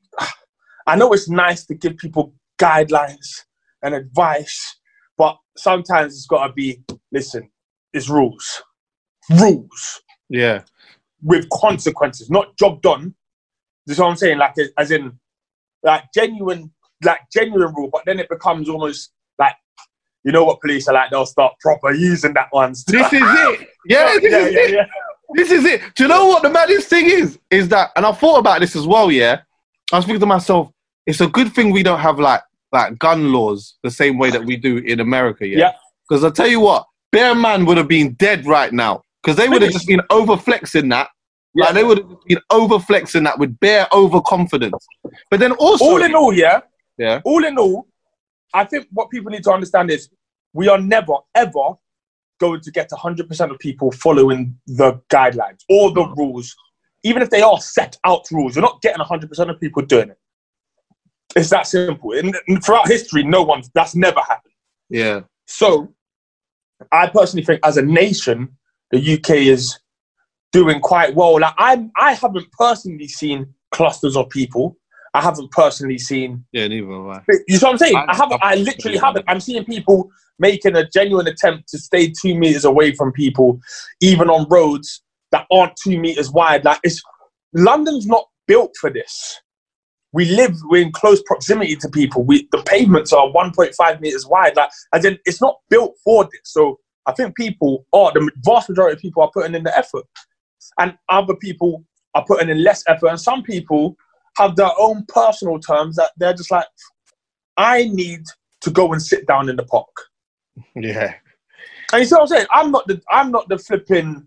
[0.86, 3.44] I know it's nice to give people guidelines
[3.82, 4.76] and advice,
[5.18, 7.48] but sometimes it's got to be listen.
[7.92, 8.62] It's rules,
[9.30, 10.62] rules Yeah.
[11.22, 13.14] with consequences, not job done.
[13.86, 14.38] This is what I'm saying.
[14.38, 15.18] Like as in,
[15.82, 16.70] like genuine,
[17.04, 17.90] like genuine rule.
[17.92, 19.54] But then it becomes almost like,
[20.24, 21.10] you know what police are like.
[21.10, 22.72] They'll start proper using that one.
[22.86, 23.68] This is it.
[23.84, 24.70] Yeah, this yeah, is yeah, it.
[24.74, 24.84] yeah.
[25.34, 25.80] This is it.
[25.96, 27.38] Do you know what the maddest thing is?
[27.50, 29.10] Is that, and I thought about this as well.
[29.10, 29.40] Yeah,
[29.92, 30.70] I was thinking to myself,
[31.06, 34.42] it's a good thing we don't have like like gun laws the same way that
[34.44, 35.46] we do in America.
[35.46, 35.72] Yeah, Yeah.
[36.08, 39.48] because I tell you what, Bare Man would have been dead right now because they
[39.48, 41.08] would have just been overflexing that.
[41.54, 41.66] Yeah.
[41.66, 44.86] Like they would have been overflexing that with bare overconfidence.
[45.30, 46.60] But then also, all in all, yeah,
[46.96, 47.86] yeah, all in all,
[48.54, 50.08] I think what people need to understand is
[50.54, 51.74] we are never, ever
[52.40, 56.56] going to get 100% of people following the guidelines or the rules.
[57.04, 60.18] Even if they are set out rules, you're not getting 100% of people doing it.
[61.34, 62.12] It's that simple.
[62.12, 62.34] And
[62.64, 64.54] throughout history, no one, that's never happened.
[64.90, 65.94] yeah, So
[66.92, 68.48] I personally think as a nation,
[68.90, 69.78] the UK is
[70.52, 71.40] doing quite well.
[71.40, 74.76] Like I, I haven't personally seen clusters of people.
[75.14, 77.22] I haven't personally seen yeah, neither have I.
[77.48, 77.96] you see what I'm saying?
[77.96, 78.42] I- I, haven't.
[78.42, 79.24] I literally haven't.
[79.28, 83.60] I'm seeing people making a genuine attempt to stay two meters away from people,
[84.00, 86.64] even on roads that aren't two meters wide.
[86.64, 87.02] Like it's
[87.54, 89.40] London's not built for this.
[90.12, 92.22] We live we're in close proximity to people.
[92.22, 94.56] We the pavements are 1.5 meters wide.
[94.56, 96.40] Like as in, it's not built for this.
[96.44, 100.04] So I think people are the vast majority of people are putting in the effort,
[100.78, 103.96] and other people are putting in less effort, and some people
[104.38, 106.66] have their own personal terms that they're just like,
[107.56, 108.22] I need
[108.62, 109.88] to go and sit down in the park.
[110.74, 111.14] Yeah,
[111.92, 112.46] And you see what I'm saying?
[112.50, 114.26] I'm not the I'm not the flipping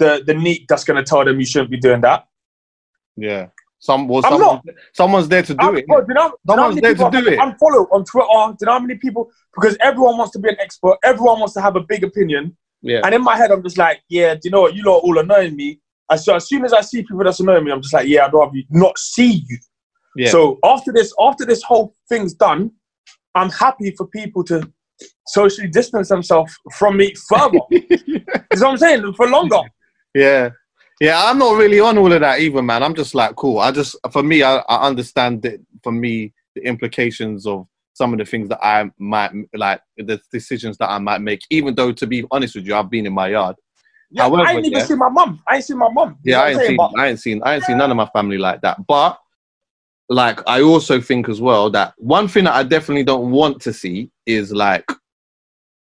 [0.00, 2.26] the the neat that's gonna tell them you shouldn't be doing that.
[3.16, 3.46] yeah.
[3.82, 4.60] Some well, I'm someone,
[4.92, 5.86] someone's there to do I'm, it.
[5.86, 7.38] bro, you know, do you know Someone's there to do it.
[7.38, 8.28] I unfollow on Twitter?
[8.28, 9.30] Do you know how many people?
[9.54, 10.98] Because everyone wants to be an expert.
[11.02, 12.54] Everyone wants to have a big opinion.
[12.82, 14.74] Yeah, And in my head, I'm just like, yeah, do you know what?
[14.74, 15.80] You lot are all annoying me.
[16.10, 18.26] And so as soon as I see people that's annoying me, I'm just like, yeah,
[18.26, 19.58] I'd rather not see you.
[20.14, 20.30] yeah.
[20.30, 22.72] So after this, after this whole thing's done,
[23.34, 24.70] I'm happy for people to
[25.26, 27.60] socially distance themselves from me further.
[27.70, 29.14] you know what I'm saying?
[29.14, 29.60] For longer.
[30.14, 30.50] Yeah.
[31.00, 32.82] Yeah, I'm not really on all of that either, man.
[32.82, 33.58] I'm just like, cool.
[33.58, 38.18] I just, for me, I, I understand that for me, the implications of some of
[38.18, 42.06] the things that I might, like, the decisions that I might make, even though, to
[42.06, 43.56] be honest with you, I've been in my yard.
[44.10, 44.84] Yeah, However, I ain't even yeah.
[44.84, 45.42] seen my mum.
[45.46, 46.18] I ain't seen my mum.
[46.22, 48.36] Yeah, I ain't seen, But I ain't seen, I ain't seen none of my family
[48.38, 48.86] like that.
[48.86, 49.18] But,
[50.10, 53.72] like, I also think as well that one thing that I definitely don't want to
[53.72, 54.90] see is like,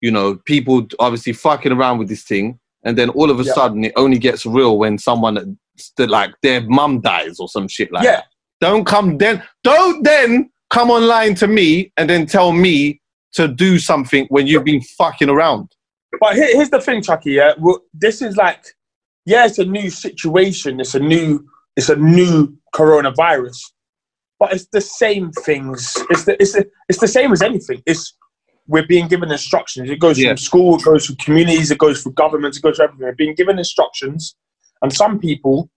[0.03, 3.53] you know, people obviously fucking around with this thing, and then all of a Yeah.
[3.53, 5.59] sudden it only gets real when someone
[5.97, 8.25] that like their mum dies or some shit like yeah, that.
[8.61, 9.43] Don't come then.
[9.63, 13.01] Don't then come online to me and then tell me
[13.35, 15.69] to do something when you've been fucking around.
[16.21, 17.33] but here, here's the thing, Chuckie.
[17.33, 18.65] Yeah, well, this is like,
[19.27, 20.81] yeah, it's a new situation.
[20.81, 21.45] It's a new,
[21.77, 23.59] it's a new coronavirus,
[24.39, 25.95] but it's the same things.
[26.09, 27.83] It's the, it's the, it's the same as anything.
[27.85, 28.15] It's
[28.69, 29.91] we're being given instructions.
[29.91, 30.31] It goes Yeah.
[30.31, 33.07] from school, it goes from communities, it goes through governments, it goes through everything.
[33.07, 34.37] We're being given instructions,
[34.83, 35.71] and some people,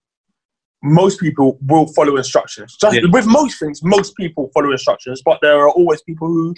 [0.82, 2.76] most people will follow instructions.
[2.80, 3.02] Just Yeah.
[3.10, 6.54] with most things, most people follow instructions, but there are always people who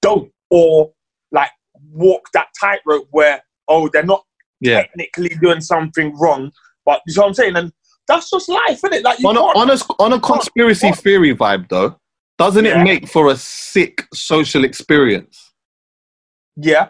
[0.00, 0.92] don't or
[1.30, 1.50] like
[1.92, 4.24] walk that tightrope where oh they're not
[4.60, 4.82] Yeah.
[4.82, 6.50] technically doing something wrong,
[6.84, 7.56] but you know what I'm saying?
[7.56, 7.72] And
[8.08, 9.02] that's just life, isn't it?
[9.04, 11.96] Like On a, on a on a conspiracy theory vibe though,
[12.38, 15.52] doesn't it make for a sick social experience?
[16.56, 16.88] yeah,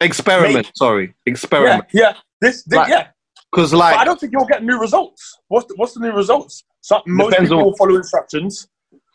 [0.00, 1.84] Experiment, sorry, experiment.
[1.92, 2.14] yeah.
[2.40, 3.08] This, this Like, yeah.
[3.50, 5.38] Because But I don't think you'll get new results.
[5.48, 6.64] What's the, what's the new results?
[6.82, 8.68] Some, most people on- will follow instructions.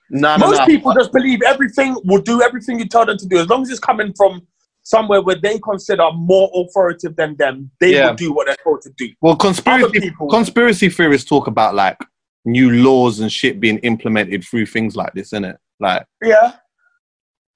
[0.10, 0.66] no, no, most no.
[0.66, 3.38] people just believe everything will do everything you tell them to do.
[3.38, 4.42] As long as it's coming from
[4.84, 8.08] somewhere where they consider more authoritative than them, they Yeah.
[8.08, 9.10] will do what they're told to do.
[9.22, 11.98] Well, conspiracy people, conspiracy theorists talk about like
[12.46, 15.58] new laws and shit being implemented through things like this, isn't it?
[15.80, 16.54] Like, yeah,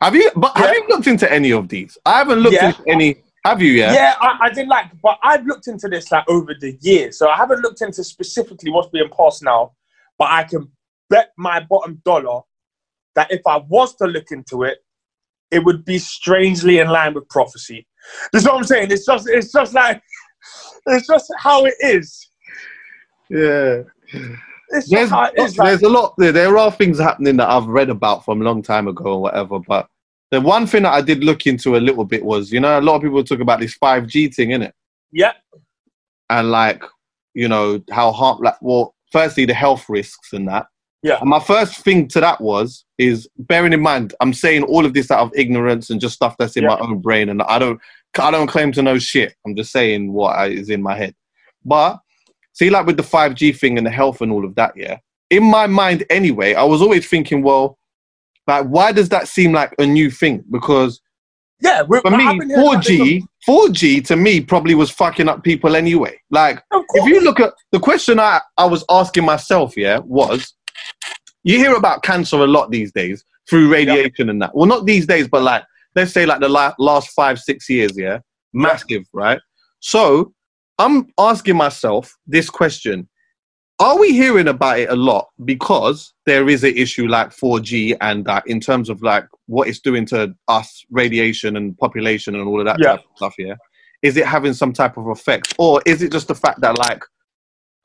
[0.02, 0.32] have you?
[0.36, 1.98] But have you looked into any of these?
[2.06, 2.68] I haven't looked Yeah.
[2.68, 3.24] into any.
[3.46, 3.74] Have you?
[3.74, 4.16] yeah, Yeah.
[4.20, 7.36] I, I did like, but I've looked into this like over the years, so I
[7.36, 9.74] haven't looked into specifically what's being passed now.
[10.18, 10.72] But I can
[11.10, 12.42] bet my bottom dollar
[13.16, 14.80] that if I was to look into it,
[15.52, 17.88] it would be strangely in line with prophecy.
[18.34, 18.92] That's what I'm saying.
[18.92, 20.02] It's just, it's just like,
[20.88, 22.30] it's just how it is.
[23.30, 23.84] Yeah.
[24.76, 25.58] It's There's, how it is.
[25.58, 26.14] Like, there's a lot.
[26.18, 29.22] There, there are things happening that I've read about from a long time ago or
[29.22, 29.60] whatever.
[29.60, 29.88] But
[30.32, 32.82] the one thing that I did look into a little bit was, you know, a
[32.82, 34.72] lot of people talk about this 5G thing, innit?
[35.12, 35.34] yeah,
[36.30, 36.84] And like,
[37.34, 40.68] you know, how harm, like, well, firstly, the health risks and that.
[41.04, 41.20] Yeah.
[41.22, 44.94] And my first thing to that was is bearing in mind I'm saying all of
[44.96, 46.70] this out of ignorance and just stuff that's in Yeah.
[46.70, 47.80] my own brain, and I don't
[48.20, 49.36] I don't claim to know shit.
[49.46, 51.14] I'm just saying what I, is in my head.
[51.64, 52.00] But
[52.56, 54.98] see, like with the 5G thing and the health and all of that, yeah.
[55.30, 57.78] In my mind, anyway, I was always thinking, well,
[58.48, 60.44] like, why does that seem like a new thing?
[60.50, 61.02] Because
[61.60, 66.20] Yeah, for me, 4G, 4G to me probably was fucking up people anyway.
[66.30, 70.54] Like, if you look at the question I, I was asking myself, yeah, was
[71.44, 74.56] you hear about cancer a lot these days through radiation and that.
[74.56, 75.64] Well, not these days, but like,
[75.96, 78.20] let's say like the la- last five, six years, yeah,
[78.54, 79.40] massive, right?
[79.80, 80.34] So
[80.78, 83.08] I'm asking myself this question.
[83.80, 88.24] Are we hearing about it a lot because there is an issue like 4G and
[88.26, 92.60] that in terms of like what it's doing to us, radiation and population and all
[92.60, 92.92] of that Yeah.
[92.92, 93.56] type of stuff, yeah?
[94.02, 95.56] Is it having some type of effect?
[95.58, 97.04] Or is it just the fact that like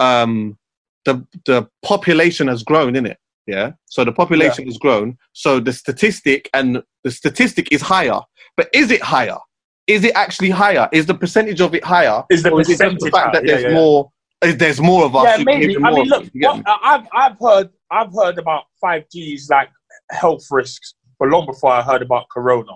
[0.01, 0.57] um
[1.05, 5.73] the the population has grown in it yeah so the population has grown so the
[5.73, 8.21] statistic and the statistic is higher
[8.57, 9.37] but is it higher
[9.91, 12.79] is it actually higher is the percentage of it higher Is the or is it
[12.79, 13.45] just the fact that higher?
[13.45, 13.75] Yeah, there's yeah, yeah.
[13.75, 15.77] more is there's more of us Yeah, maybe.
[15.77, 16.63] I mean, look, what.
[16.67, 19.69] I've I've heard I've heard about five Gs like
[20.11, 22.73] health risks for long before I heard about Corona.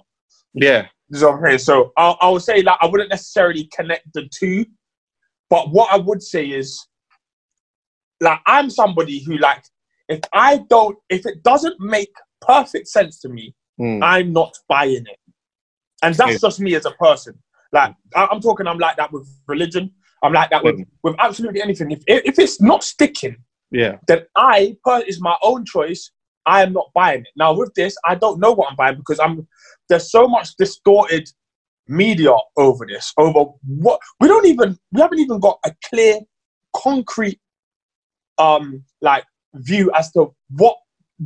[0.53, 1.59] yeah This is I'm saying.
[1.59, 4.67] So I, I would say like I wouldn't necessarily connect the two,
[5.51, 6.85] but what I would say is
[8.21, 9.63] like I'm somebody who like
[10.09, 14.05] if I don't if it doesn't make perfect sense to me, Mm.
[14.05, 15.19] I'm not buying it,
[16.05, 16.49] and that's Yeah.
[16.49, 17.35] just me as a person.
[17.73, 19.91] Like I, I'm talking, I'm like that with religion.
[20.23, 21.91] I'm like that with with absolutely anything.
[21.91, 23.37] If if it's not sticking,
[23.71, 26.11] yeah then I, per is my own choice.
[26.47, 27.29] I am not buying it.
[27.37, 29.47] Now with this, I don't know what I'm buying because I'm
[29.89, 31.29] there's so much distorted
[31.89, 33.13] media over this.
[33.19, 36.21] Over what we don't even we haven't even got a clear,
[36.77, 37.41] concrete,
[38.39, 40.77] um, like view as to what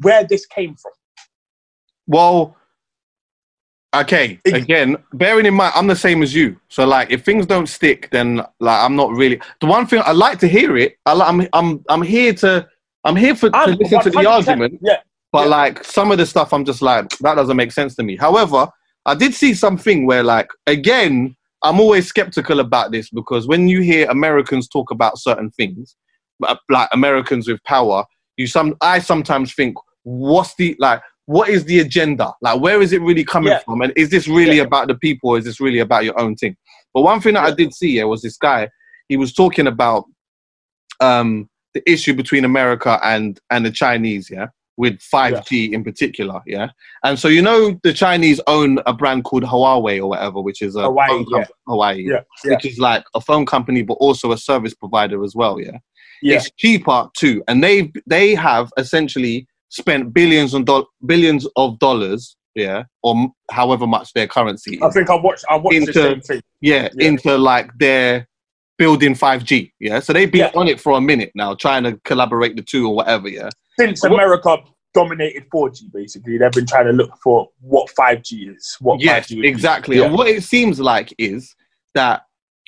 [0.02, 0.92] where this came from.
[2.06, 2.56] well
[3.94, 7.68] okay again bearing in mind i'm the same as you so like if things don't
[7.68, 11.14] stick then like i'm not really the one thing i like to hear it I,
[11.14, 12.68] li- i'm i'm i'm here to
[13.04, 14.98] i'm here for to listen to the argument Yeah,
[15.32, 15.56] But Yeah.
[15.56, 18.16] like some of the stuff, I'm just like that doesn't make sense to me.
[18.16, 18.68] However,
[19.06, 23.80] I did see something where like again, I'm always skeptical about this because when you
[23.80, 25.96] hear Americans talk about certain things,
[26.46, 28.04] uh, like Americans with power,
[28.36, 31.00] you some I sometimes think, what's the like?
[31.28, 32.32] What is the agenda?
[32.40, 33.58] Like, where is it really coming Yeah.
[33.58, 33.82] from?
[33.82, 34.62] And is this really Yeah.
[34.62, 36.56] about the people, or is this really about your own thing?
[36.94, 38.70] But one thing that I did see yeah, was this guy.
[39.10, 40.06] He was talking about
[41.00, 44.46] um, the issue between America and and the Chinese, yeah,
[44.78, 46.68] with 5G in particular, yeah.
[47.04, 50.76] And so you know the Chinese own a brand called Huawei or whatever, which is
[50.76, 51.44] a Hawaii, phone yeah.
[51.66, 55.34] Hawaii, yeah, yeah, which is like a phone company but also a service provider as
[55.36, 55.76] well, yeah.
[56.22, 56.36] yeah.
[56.36, 62.36] It's cheaper too, and they they have essentially spent billions and do- billions of dollars,
[62.54, 66.02] yeah, or m- however much their currency I think I watched I watched Into- the
[66.02, 66.40] same thing.
[66.60, 67.08] yeah, Yeah.
[67.08, 68.26] into like their
[68.78, 69.98] building 5G, yeah.
[70.00, 70.52] So they've been Yeah.
[70.60, 73.48] on it for a minute now, trying to collaborate the two or whatever, yeah.
[73.78, 74.58] Since What- America
[74.94, 78.76] dominated 4G, basically, they've been trying to look for what 5G is.
[78.80, 79.98] What Yes, 5G would exactly.
[79.98, 80.04] Yeah.
[80.04, 81.54] And what it seems like is
[81.94, 82.22] that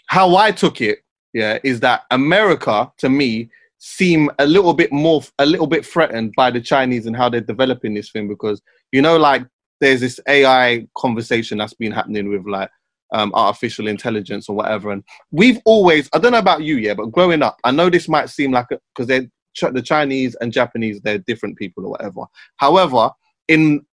[0.06, 0.98] how I took it,
[1.32, 3.48] yeah, is that America to me
[3.80, 7.40] seem a little bit more, a little bit threatened by the Chinese and how they're
[7.40, 8.62] developing this thing because
[8.92, 9.44] you know, like
[9.80, 12.70] there's this AI conversation that's been happening with like
[13.12, 17.06] um, artificial intelligence or whatever, and we've always, I don't know about you, yeah, but
[17.06, 19.26] growing up, I know this might seem like because they're
[19.72, 22.22] the Chinese and Japanese, they're different people or whatever.
[22.56, 23.10] However,
[23.48, 23.84] in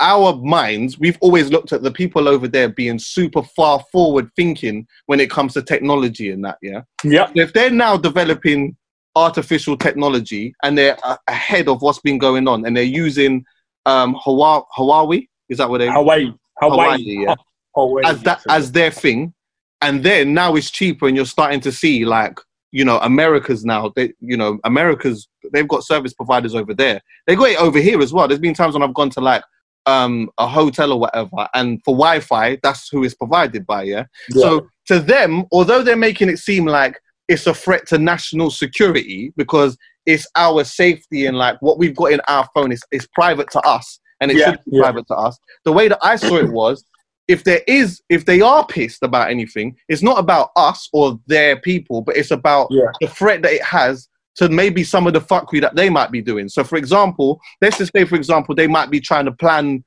[0.00, 4.86] our minds, we've always looked at the people over there being super far forward thinking
[5.06, 6.82] when it comes to technology and that, yeah.
[7.04, 7.32] Yep.
[7.34, 8.76] If they're now developing
[9.18, 13.44] artificial technology and they're ahead of what's been going on and they're using
[13.86, 16.32] um, Hawa- Huawei, is that what they Hawaii.
[16.60, 16.98] Hawaii.
[16.98, 17.34] Hawaii, yeah.
[17.74, 18.04] Hawaii.
[18.04, 19.32] as that as their thing,
[19.80, 22.38] and then now it's cheaper, and you're starting to see like
[22.72, 23.92] you know America's now.
[23.94, 27.00] They you know America's they've got service providers over there.
[27.26, 28.28] They got it over here as well.
[28.28, 29.42] There's been times when I've gone to like
[29.86, 33.84] um a hotel or whatever, and for Wi-Fi, that's who it's provided by.
[33.84, 34.04] Yeah.
[34.30, 34.42] Yeah.
[34.42, 39.32] So to them, although they're making it seem like it's a threat to national security
[39.36, 43.50] because it's our safety and like what we've got in our phone is, is private
[43.50, 44.82] to us and it Yeah, should be yeah.
[44.82, 45.38] private to us.
[45.64, 46.84] The way that I saw it was
[47.28, 51.60] if there is if they are pissed about anything, it's not about us or their
[51.60, 52.86] people, but it's about Yeah.
[53.02, 56.22] the threat that it has to maybe some of the fuckery that they might be
[56.22, 56.48] doing.
[56.48, 59.84] So for example, let's just say for example, they might be trying to plan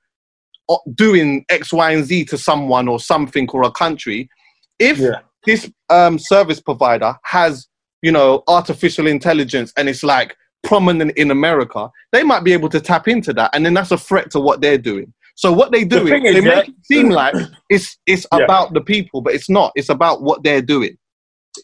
[0.69, 4.29] uh, doing X, Y, and Z to someone or something or a country.
[4.77, 4.99] If.
[5.45, 7.67] This um, service provider has,
[8.01, 12.79] you know, artificial intelligence and it's like prominent in America, they might be able to
[12.79, 15.11] tap into that, and then that's a threat to what they're doing.
[15.35, 17.33] So what they do The is is, they yeah- make it seem like
[17.69, 18.43] it's it's Yeah.
[18.43, 19.71] about the people, but it's not.
[19.75, 20.97] It's about what they're doing.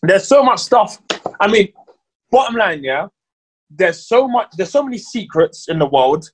[0.04, 1.00] there's so much stuff.
[1.40, 1.72] I mean,
[2.32, 3.08] bottom line, yeah.
[3.70, 4.48] There's so much.
[4.58, 6.30] There's so many secrets in the world.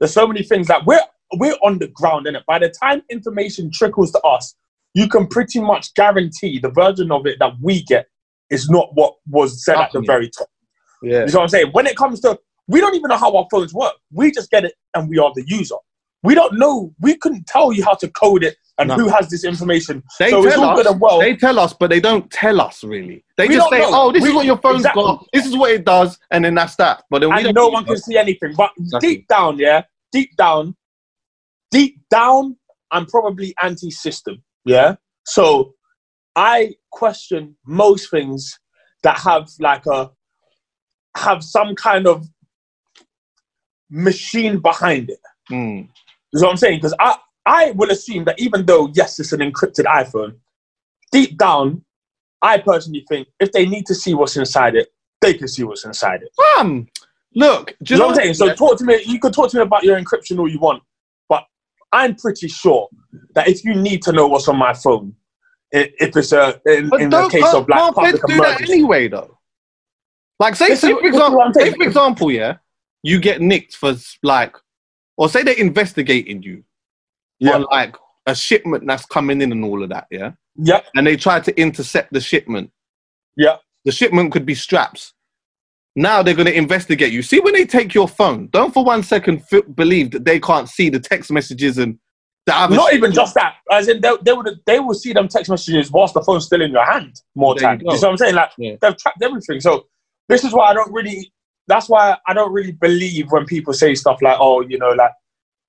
[0.00, 1.00] There's so many things that we're
[1.34, 2.42] we're on the ground in it.
[2.46, 4.54] By the time information trickles to us,
[4.98, 8.06] you can pretty much guarantee the version of it that we get
[8.50, 10.48] is not what was said at the very top.
[11.02, 11.10] Yeah.
[11.20, 11.68] You know what I'm saying?
[11.70, 13.94] When it comes to, we don't even know how our phones work.
[14.12, 15.76] We just get it and we are the user.
[16.24, 16.92] We don't know.
[16.98, 18.96] We couldn't tell you how to code it and No.
[18.96, 20.02] who has this information.
[20.18, 20.76] They so tell all us.
[20.78, 21.20] good and well.
[21.20, 23.24] They tell us, but they don't tell us really.
[23.36, 23.90] They We just say, know.
[23.92, 25.04] "Oh, this We- is what your phone's exactly.
[25.04, 25.24] got.
[25.32, 27.04] This is what it does," and then that's that.
[27.08, 28.54] But then we and no one can see anything.
[28.56, 29.08] But Exactly.
[29.08, 30.74] deep down, yeah, deep down,
[31.70, 32.56] deep down,
[32.90, 34.42] I'm probably anti-system.
[34.64, 35.74] Yeah, so
[36.36, 38.58] I question most things
[39.02, 40.10] that have like a
[41.16, 42.26] have some kind of
[43.90, 45.20] machine behind it.
[45.50, 45.88] Mm.
[46.32, 46.78] You know what I'm saying?
[46.78, 47.16] Because I
[47.46, 50.36] I will assume that even though yes, it's an encrypted iPhone,
[51.12, 51.84] deep down,
[52.42, 54.88] I personally think if they need to see what's inside it,
[55.20, 56.30] they can see what's inside it.
[56.58, 56.86] Um,
[57.34, 58.34] look, you know what I'm saying?
[58.34, 59.02] So talk to me.
[59.04, 60.82] You can talk to me about your encryption all you want,
[61.92, 62.88] I'm pretty sure
[63.34, 65.14] that if you need to know what's on my phone,
[65.70, 69.38] if it's a in, in the case of like public do that emergency, anyway, though.
[70.40, 72.56] Like, say, say for this is what example, say for example, yeah,
[73.02, 74.56] you get nicked for like,
[75.16, 76.62] or say they're investigating you
[77.40, 77.54] Yeah.
[77.56, 77.96] on like
[78.26, 81.60] a shipment that's coming in and all of that, yeah, yeah, and they try to
[81.60, 82.70] intercept the shipment.
[83.36, 85.12] yeah, The shipment could be straps.
[85.98, 87.22] Now they're going to investigate you.
[87.22, 90.68] See, when they take your phone, don't for one second f- believe that they can't
[90.68, 91.98] see the text messages and
[92.46, 92.76] the other.
[92.76, 93.56] not even just that.
[93.72, 96.62] As in, they, they would they will see them text messages whilst the phone's still
[96.62, 97.80] in your hand more There you time.
[97.80, 97.96] You, go.
[97.96, 98.34] see what I'm saying?
[98.36, 98.76] Like Yeah.
[98.80, 99.60] they've tracked everything.
[99.60, 99.86] So
[100.28, 101.32] this is why I don't really.
[101.66, 105.10] That's why I don't really believe when people say stuff like, "Oh, you know, like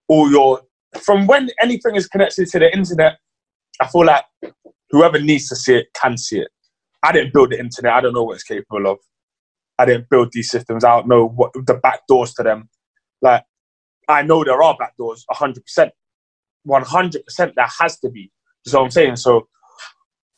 [0.08, 0.62] all your."
[1.02, 3.18] From when anything is connected to the internet,
[3.82, 4.24] I feel like
[4.92, 6.50] whoever needs to see it can see it.
[7.04, 7.94] I didn't build the internet.
[7.94, 9.00] I don't know what it's capable of.
[9.80, 10.84] I didn't build these systems.
[10.84, 12.70] I don't know what the back doors to them.
[13.22, 13.44] Like,
[14.10, 15.90] I know there are back doors, 100%.
[16.68, 18.30] 100% there has to be.
[18.72, 19.16] Know what I'm saying?
[19.16, 19.48] So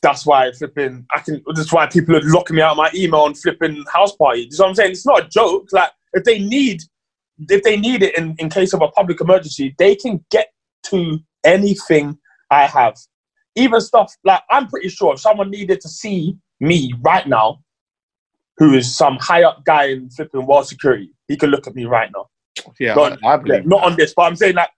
[0.04, 3.26] that's why flipping, I can, that's why people are locking me out of my email
[3.26, 4.48] and flipping house party.
[4.52, 4.92] Know what I'm saying?
[4.92, 5.70] It's not a joke.
[5.72, 6.82] Like, if they need,
[7.50, 10.50] if they need it in, in case of a public emergency, they can get
[10.88, 12.18] to anything
[12.52, 12.96] I have.
[13.56, 17.60] Even stuff like I'm pretty sure if someone needed to see me right now,
[18.62, 21.86] who is some high up guy in flipping world security, he could look at me
[21.86, 22.28] right now.
[22.80, 23.66] Yeah, Not- I, I believe.
[23.66, 24.70] not on this, but I'm saying like,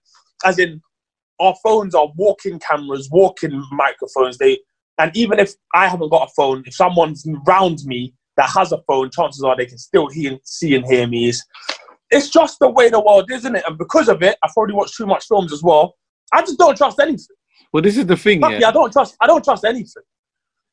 [0.46, 0.82] as in,
[1.42, 4.38] our phones are walking cameras, walking microphones.
[4.38, 4.60] They
[5.00, 8.82] and even if I haven't got a phone, if someone's around me that has a
[8.88, 11.28] phone, chances are they can still hear, see and hear me.
[11.28, 11.44] It's,
[12.10, 13.66] it's just the way the world is, isn't it?
[13.68, 15.96] And because of it, I've probably watched too much films as well.
[16.32, 17.36] I just don't trust anything.
[17.74, 19.18] Well, this is the thing, yeah, I don't trust.
[19.20, 20.04] I don't trust anything.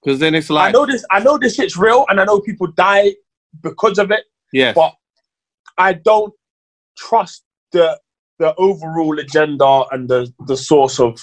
[0.02, 1.04] Because then it's like I know this.
[1.10, 3.14] I know this shit's real, and I know people die
[3.62, 4.24] because of it.
[4.52, 4.72] Yeah.
[4.72, 4.94] but
[5.78, 6.32] I don't
[6.96, 7.98] trust the
[8.38, 11.20] the overall agenda and the the source of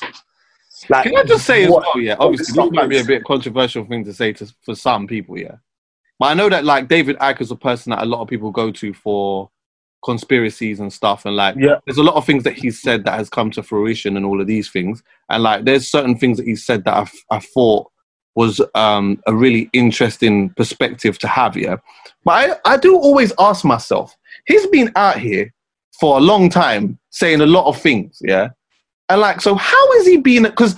[0.89, 1.03] like.
[1.03, 4.03] Can I just say as well, yeah, obviously this might be a bit controversial thing
[4.05, 5.55] to say to, for some people, yeah.
[6.19, 8.51] But I know that like David Icke is a person that a lot of people
[8.51, 9.49] go to for
[10.05, 11.79] conspiracies and stuff, and like Yeah.
[11.85, 14.39] there's a lot of things that he's said that has come to fruition and all
[14.39, 17.91] of these things, and like there's certain things that he said that I, I thought
[18.37, 21.77] was um, a really interesting perspective to have, yeah.
[22.23, 25.51] But I, I do always ask myself, he's been out here
[25.99, 28.49] for a long time saying a lot of things, yeah.
[29.09, 30.43] And like, so how is he being?
[30.43, 30.75] Because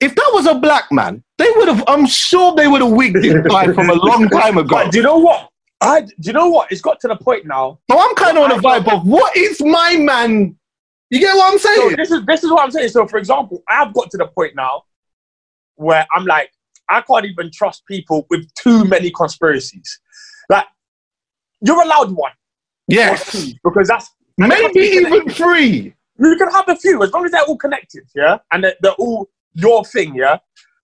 [0.00, 1.84] if that was a black man, they would have.
[1.86, 4.76] I'm sure they would have wigged this guy from a long time ago.
[4.76, 5.50] But do you know what?
[5.80, 6.72] I do you know what?
[6.72, 7.78] It's got to the point now.
[7.88, 10.56] So I'm kind of on I a vibe of what is my man?
[11.10, 11.76] You get what I'm saying?
[11.76, 11.96] So saying?
[11.96, 12.88] this is this is what I'm saying.
[12.88, 14.82] So for example, I've got to the point now
[15.76, 16.50] where I'm like,
[16.88, 20.00] I can't even trust people with too many conspiracies.
[20.48, 20.66] Like,
[21.60, 22.32] you're allowed one
[22.88, 25.94] yes, because that's and they have to maybe even three.
[26.20, 28.92] You can have a few as long as they're all connected, yeah, and they're, they're
[28.92, 30.38] all your thing, yeah.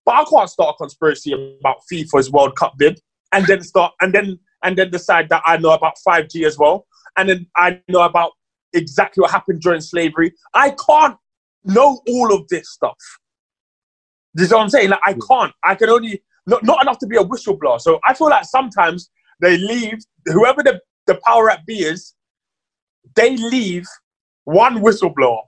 [0.05, 2.99] But I can't start a conspiracy about FIFA's World Cup bid
[3.33, 6.87] and then start and then and then decide that I know about 5G as well,
[7.17, 8.31] and then I know about
[8.73, 10.33] exactly what happened during slavery.
[10.53, 11.17] I can't
[11.63, 12.97] know all of this stuff.
[14.35, 14.89] You know what I'm saying?
[14.89, 15.53] Like I can't.
[15.63, 17.79] I can only not, not enough to be a whistleblower.
[17.79, 19.09] So I feel like sometimes
[19.41, 22.13] they leave whoever the, the power at B is,
[23.15, 23.85] they leave
[24.43, 25.41] one whistleblower.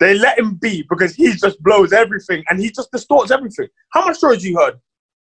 [0.00, 3.68] They let him be because he just blows everything and he just distorts everything.
[3.90, 4.74] How much stories you heard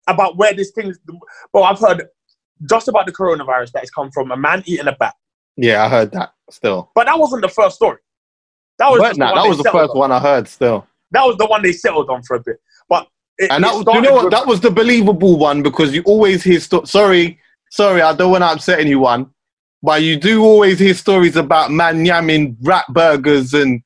[0.06, 0.94] about where this thing?
[1.52, 2.06] Well, I've heard
[2.68, 5.14] just about the coronavirus that has come from a man eating a bat.
[5.56, 6.90] Yeah, I heard that still.
[6.94, 7.98] But that wasn't the first story.
[8.78, 9.98] That was nah, that was the first on.
[9.98, 10.86] one I heard still.
[11.10, 12.60] That was the one they settled on for a bit.
[12.90, 14.24] But it, And that was, you know what?
[14.24, 16.60] with- That was the believable one because you always hear.
[16.60, 17.38] Sto- sorry,
[17.70, 19.30] sorry, I don't want to upset anyone,
[19.82, 23.82] but you do always hear stories about man yamming rat burgers and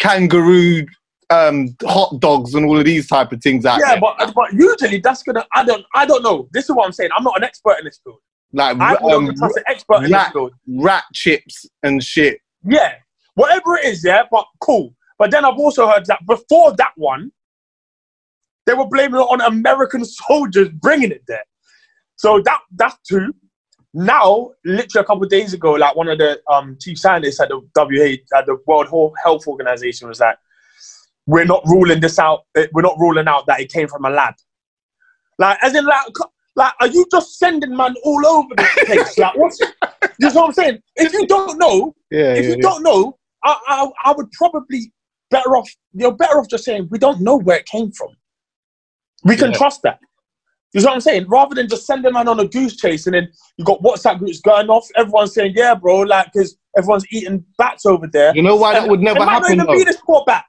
[0.00, 0.86] kangaroo
[1.30, 4.00] um, hot dogs and all of these type of things out yeah, there.
[4.00, 5.44] but but usually that's gonna.
[5.52, 5.84] I don't.
[5.94, 6.48] I don't know.
[6.52, 7.10] This is what I'm saying.
[7.16, 8.18] I'm not an expert in this field.
[8.52, 10.52] like I would um, only an expert in this rat- field.
[10.68, 12.40] rat chips and shit.
[12.64, 12.94] Yeah,
[13.34, 14.94] whatever it is, yeah, but cool.
[15.18, 17.32] But then I've also heard that before that one,
[18.66, 21.44] they were blaming it on American soldiers bringing it there.
[22.16, 23.32] So that that's two.
[23.94, 27.48] Now, literally a couple of days ago, like one of the um, chief scientists at
[27.48, 30.36] the WHO, at the World Health Organization, was like,
[31.26, 32.42] "We're not ruling this out.
[32.56, 34.34] eh, We're not ruling out that it came from a lab."
[35.38, 36.06] Like, as in, like,
[36.56, 39.16] like, are you just sending man all over the place?
[39.18, 39.60] like, what's?
[39.60, 40.78] You know what I'm saying?
[40.96, 44.92] If you don't know, Yeah, if yeah, you don't know, I, I, I would probably
[45.30, 45.70] better off.
[45.92, 48.08] You're better off just saying we don't know where it came from.
[49.24, 49.58] We can Yeah.
[49.58, 49.98] trust that.
[50.72, 51.26] You know what I'm saying?
[51.28, 54.18] Rather than just send a man on a goose chase and then you got WhatsApp
[54.18, 58.34] groups going off, everyone's saying, "Yeah, bro," like because everyone's eating bats over there.
[58.36, 59.74] You know why that would never it might happen not though.
[59.74, 60.44] even be the sport bat.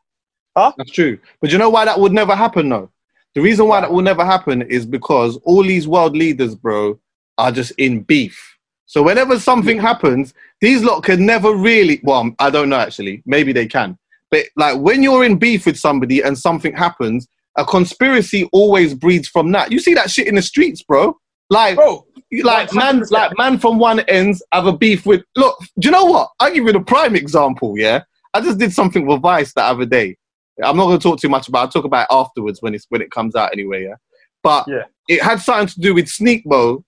[0.55, 1.17] That's true.
[1.39, 2.89] But you know why that would never happen though?
[3.35, 6.99] The reason why that will never happen is because all these world leaders, bro,
[7.37, 8.57] are just in beef.
[8.87, 13.21] So whenever something happens, these lot can never really well, I don't know actually.
[13.25, 13.97] Maybe they can.
[14.31, 17.27] But like when you're in beef with somebody and something happens,
[17.57, 19.71] a conspiracy always breeds from that.
[19.71, 21.17] You see that shit in the streets, bro.
[21.49, 22.05] Like Bro,
[22.43, 23.11] like man, 100%.
[23.11, 25.23] like man from one ends have a beef with.
[25.35, 26.29] Look, do you know what?
[26.39, 27.77] I'll give you the prime example.
[27.77, 28.03] Yeah,
[28.33, 30.17] I just did something with Vice the other day.
[30.63, 31.59] I'm not going to talk too much about.
[31.59, 31.61] it.
[31.63, 33.83] I'll talk about it afterwards when it's when it comes out anyway.
[33.85, 33.95] Yeah,
[34.43, 34.83] but Yeah.
[35.07, 36.83] it had something to do with Sneakbo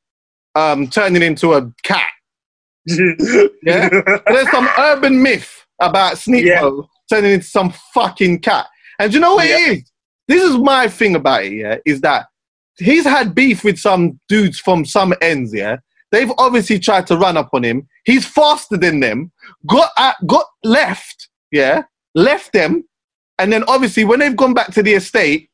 [0.56, 2.06] um, turning into a cat.
[3.64, 3.90] Yeah.
[4.28, 8.68] There's some urban myth about Sneakbo turning into some fucking cat.
[9.00, 9.58] And do you know what Yeah.
[9.72, 9.89] it is?
[10.30, 12.28] This is my thing about it, yeah, is that
[12.78, 15.78] he's had beef with some dudes from some ends, yeah.
[16.12, 17.88] They've obviously tried to run up on him.
[18.06, 19.32] He's faster than them,
[19.68, 19.92] got
[20.28, 21.84] got left, yeah,
[22.16, 22.86] left them,
[23.40, 25.50] and then obviously when they've gone back to the estate,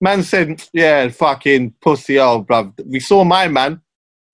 [0.00, 2.72] man said, Yeah, fucking pussy, oh bruv.
[2.86, 3.80] We saw my man.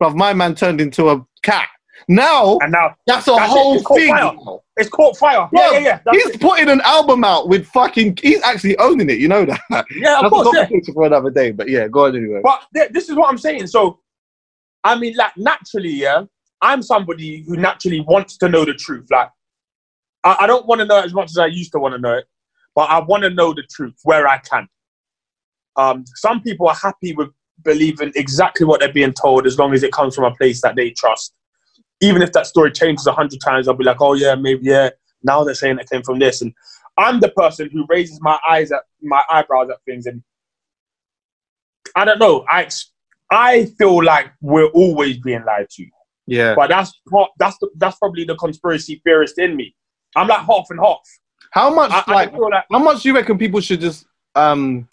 [0.03, 1.68] Bruv, my man turned into a cat.
[2.09, 4.09] Now and now that's a That's it, whole it's thing.
[4.15, 4.33] fire.
[4.77, 5.49] it's caught fire.
[5.51, 6.01] Bro, Yeah, yeah, yeah.
[6.05, 6.41] That's he's it.
[6.41, 8.19] putting an album out with fucking.
[8.23, 9.19] He's actually owning it.
[9.19, 9.61] You know that.
[9.91, 10.57] Yeah, of That's course.
[10.57, 10.81] a Yeah.
[10.95, 11.51] for another day.
[11.51, 12.41] But yeah, go on anyway.
[12.45, 13.67] But th- this is what I'm saying.
[13.67, 13.99] So,
[14.85, 16.23] I mean, like naturally, yeah,
[16.63, 19.09] I'm somebody who naturally wants to know the truth.
[19.11, 19.31] Like,
[20.23, 22.15] I, I don't want to know as much as I used to want to know
[22.15, 22.27] it,
[22.77, 24.69] but I want to know the truth where I can.
[25.75, 27.31] Um, some people are happy with
[27.65, 30.77] believing exactly what they're being told as long as it comes from a place that
[30.77, 31.33] they trust.
[32.01, 34.91] Even if that story changes a hundred times, I'll be like, oh yeah, maybe yeah.
[35.23, 36.53] Now they're saying it came from this, and
[36.99, 40.23] I'm the person who raises my eyes at my eyebrows at things, and
[41.95, 42.45] I don't know.
[42.49, 42.69] I
[43.31, 45.87] I feel like we're always being lied to,
[46.27, 46.55] yeah.
[46.55, 46.93] but that's
[47.39, 49.75] that's the, that's probably the conspiracy theorist in me.
[50.15, 51.01] I'm like half and half.
[51.51, 54.07] How much I, I like feel like how much do you reckon people should just
[54.35, 54.89] um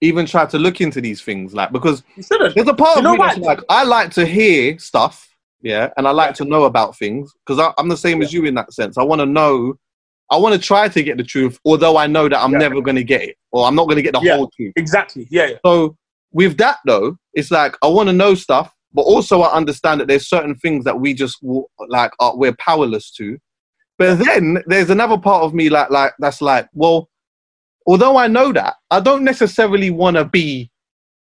[0.00, 1.54] even try to look into these things?
[1.54, 5.28] Like because there's a part You of me that's like I like to hear stuff,
[5.62, 8.54] yeah, and I like to know about things because I'm the same as you in
[8.54, 8.98] that sense.
[8.98, 9.74] I want to know.
[10.30, 12.58] I want to try to get the truth, although I know that I'm Yeah.
[12.58, 14.36] never going to get it, or I'm not going to get the Yeah.
[14.36, 14.72] whole truth.
[14.76, 15.28] Exactly.
[15.30, 15.46] Yeah.
[15.46, 15.56] yeah.
[15.64, 15.96] So
[16.32, 20.08] with that though, it's like I want to know stuff, but also I understand that
[20.08, 21.38] there's certain things that we just
[21.88, 23.38] like are, we're powerless to.
[23.98, 27.08] But then there's another part of me like like that's like, well,
[27.86, 30.70] although I know that, I don't necessarily want to be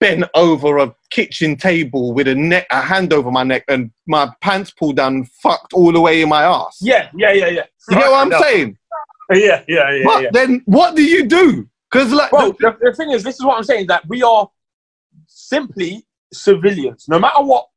[0.01, 4.29] bent over a kitchen table with a neck, a hand over my neck, and my
[4.41, 6.79] pants pulled down, fucked all the way in my ass.
[6.81, 7.09] Yeah.
[7.15, 7.31] Yeah.
[7.31, 7.47] Yeah.
[7.47, 7.65] Yeah.
[7.89, 8.77] You get what I'm Right, saying?
[9.31, 9.63] Yeah.
[9.67, 9.91] Yeah.
[9.91, 10.03] Yeah.
[10.03, 10.29] but yeah.
[10.33, 11.69] then what do you do?
[11.89, 14.49] Because like, Bro, the, the thing is, this is what I'm saying that we are
[15.27, 17.05] simply civilians.
[17.07, 17.67] No matter what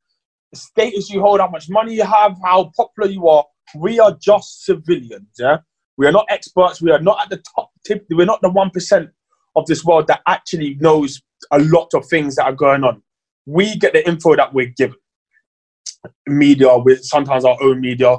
[0.54, 3.44] status you hold, how much money you have, how popular you are,
[3.76, 5.28] we are just civilians.
[5.38, 5.58] Yeah,
[5.98, 6.80] we are not experts.
[6.80, 8.06] We are not at the top tip.
[8.08, 9.10] We're not the one percent
[9.56, 11.20] of this world that actually knows
[11.50, 13.02] a lot of things that are going on.
[13.46, 14.96] We get the info that we're given.
[16.26, 18.16] Media with sometimes our own media,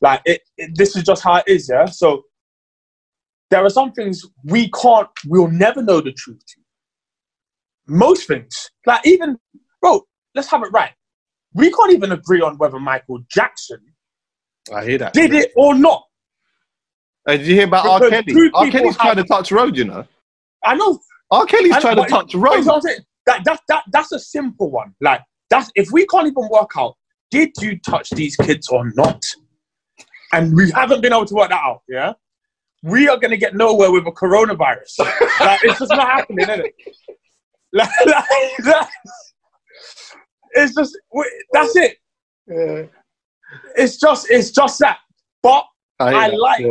[0.00, 0.70] like it, it.
[0.76, 1.68] This is just how it is.
[1.70, 2.22] Yeah, so
[3.50, 6.60] there are some things we can't, we'll never know the truth to.
[7.86, 9.38] Most things, like even,
[9.80, 10.02] bro,
[10.34, 10.92] let's have it right.
[11.54, 13.80] We can't even agree on whether Michael Jackson
[14.74, 15.14] I hear that.
[15.14, 16.04] did it or not.
[17.26, 18.10] Uh, did you hear about R.
[18.10, 18.50] Kelly?
[18.54, 18.70] R.
[18.70, 20.06] Kelly's trying to touch road, you know.
[20.64, 20.98] I know.
[21.30, 21.46] R.
[21.46, 22.54] Kelly's know, trying to touch but road.
[22.54, 23.00] you know what I'm saying?
[23.26, 24.94] That, that, that, that's a simple one.
[25.00, 25.20] Like,
[25.50, 26.94] that's if we can't even work out,
[27.30, 29.22] did you touch these kids or not?
[30.32, 31.82] and we haven't been able to work that out.
[31.88, 32.12] Yeah,
[32.82, 34.98] we are going to get nowhere with a coronavirus.
[35.40, 36.74] like, it's just not happening, is it?
[37.70, 38.88] Like, like,
[40.52, 40.96] it's just
[41.52, 41.98] that's it.
[42.46, 42.84] Yeah.
[43.76, 45.00] It's just it's just that.
[45.42, 45.66] But
[46.00, 46.64] I, I like-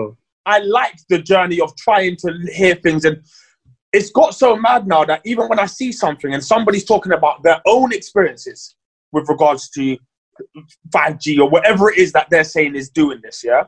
[0.48, 3.22] I liked the journey of trying to hear things and
[3.94, 7.44] it's got so mad now that even when I see something and somebody's talking about
[7.44, 8.76] their own experiences
[9.12, 9.98] with regards to
[10.94, 13.64] 5G or whatever it is that they're saying is doing this, yeah?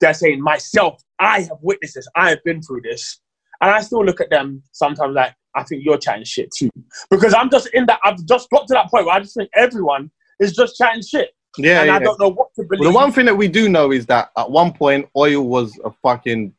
[0.00, 3.20] They're saying, myself, I have witnessed this, I have been through this.
[3.60, 6.70] And I still look at them sometimes like, I think you're chatting shit too.
[7.10, 9.50] Because I'm just in that, I've just got to that point where I just think
[9.54, 11.30] everyone is just chatting shit.
[11.56, 11.96] Yeah, and yeah.
[11.96, 12.80] I don't know what to believe.
[12.80, 15.78] Well, the one thing that we do know is that at one point oil was
[15.84, 16.52] a fucking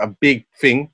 [0.00, 0.90] a big thing,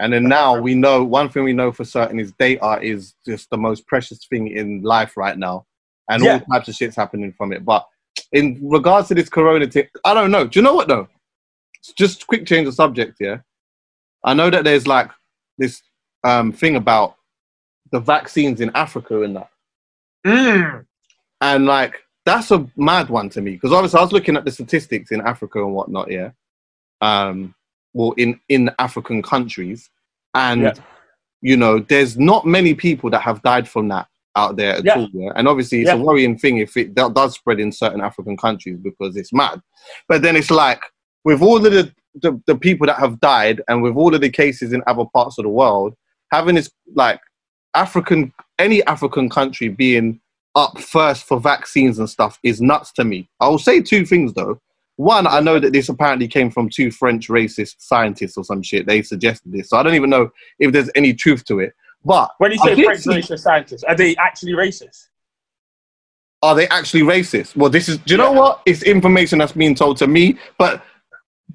[0.00, 3.48] and then now we know one thing we know for certain is data is just
[3.50, 5.66] the most precious thing in life right now,
[6.10, 6.34] and Yeah.
[6.34, 7.64] all types of shit's happening from it.
[7.64, 7.86] But
[8.32, 10.46] in regards to this corona thing, I don't know.
[10.46, 11.08] Do you know what though?
[11.96, 13.16] Just quick change of subject.
[13.20, 13.38] Yeah,
[14.24, 15.10] I know that there's like
[15.58, 15.82] this
[16.24, 17.16] um, thing about
[17.92, 19.50] the vaccines in Africa and that.
[20.26, 20.84] Mm.
[21.40, 21.94] And like
[22.24, 25.20] that's a mad one to me because obviously I was looking at the statistics in
[25.20, 26.30] Africa and whatnot, yeah.
[27.00, 27.54] Um,
[27.96, 29.88] well, in in African countries,
[30.34, 30.72] and Yeah.
[31.40, 34.96] you know, there's not many people that have died from that out there at Yeah.
[34.96, 35.08] all.
[35.14, 35.32] Yeah?
[35.36, 38.76] And obviously, it's a worrying thing if it do- does spread in certain African countries
[38.88, 39.60] because it's mad.
[40.08, 40.82] But then it's like
[41.24, 41.90] with all of the,
[42.22, 45.38] the the people that have died and with all of the cases in other parts
[45.38, 45.94] of the world,
[46.32, 47.20] having this like
[47.74, 50.20] African any African country being
[50.54, 53.28] up first for vaccines and stuff is nuts to me.
[53.40, 54.60] I will say two things though.
[54.96, 58.86] One, I know that this apparently came from two French racist scientists or some shit.
[58.86, 61.74] They suggested this, so I don't even know if there's any truth to it.
[62.04, 65.08] But When you say French see- racist scientists, are they actually racist?
[66.42, 67.56] are they actually racist?
[67.56, 67.98] Well, this is.
[67.98, 68.38] Do you know Yeah.
[68.38, 68.62] what?
[68.66, 70.38] It's information that's being told to me.
[70.58, 70.84] But,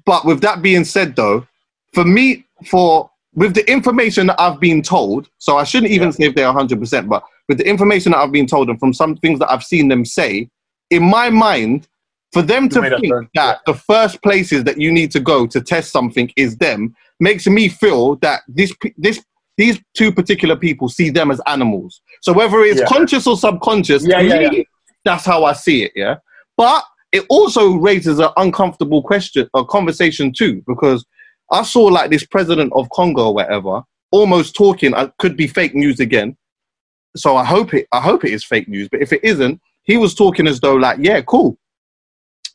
[0.04, 1.46] but with that being said, though,
[1.94, 6.12] for me, for with the information that I've been told, so I shouldn't even Yeah.
[6.12, 8.92] say if they're hundred percent, but with the information that I've been told and from
[8.92, 10.50] some things that I've seen them say,
[10.90, 11.88] in my mind,
[12.32, 15.92] for them to think that the first places that you need to go to test
[15.92, 19.22] something is them makes me feel that this this
[19.58, 22.00] these two particular people see them as animals.
[22.22, 22.86] So whether it's Yeah.
[22.86, 24.66] conscious or subconscious, Yeah, yeah, me,
[25.04, 25.92] that's how I see it.
[25.94, 26.16] Yeah,
[26.56, 31.04] but it also raises an uncomfortable question, a conversation too, because
[31.50, 34.94] I saw like this president of Congo or whatever almost talking.
[34.94, 36.34] uh, could be fake news again.
[37.14, 37.86] So I hope it.
[37.92, 38.88] I hope it is fake news.
[38.90, 41.58] But if it isn't, he was talking as though like, yeah, cool,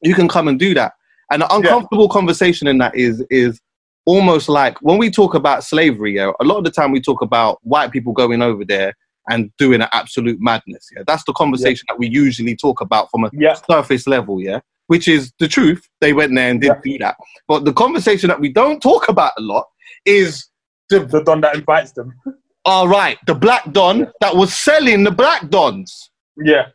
[0.01, 0.93] you can come and do that.
[1.31, 3.59] And the uncomfortable conversation in that is is
[4.05, 6.15] almost like when we talk about slavery.
[6.15, 8.93] Yeah, a lot of the time we talk about white people going over there
[9.29, 10.87] and doing an absolute madness.
[10.95, 13.55] Yeah, that's the conversation that we usually talk about from a Yeah.
[13.69, 14.41] surface level.
[14.41, 15.85] Yeah, which is the truth.
[15.99, 16.79] They went there and did Yeah.
[16.83, 17.17] do that.
[17.47, 19.65] But the conversation that we don't talk about a lot
[20.05, 20.47] is
[20.89, 22.13] The, the don that invites them.
[22.63, 26.09] all right, the black don that was selling the black dons.
[26.37, 26.67] Yeah.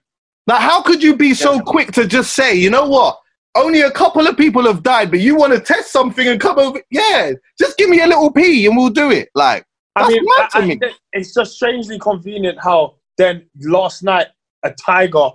[0.46, 3.18] Now, how could you be so quick to just say, you know what?
[3.54, 6.58] Only a couple of people have died, but you want to test something and come
[6.58, 6.80] over?
[6.90, 9.28] Yeah, just give me a little pee and we'll do it.
[9.34, 9.64] Like,
[9.94, 10.24] I mean,
[10.54, 10.80] I- me.
[11.12, 14.28] it's just strangely convenient how then last night
[14.62, 15.28] a tiger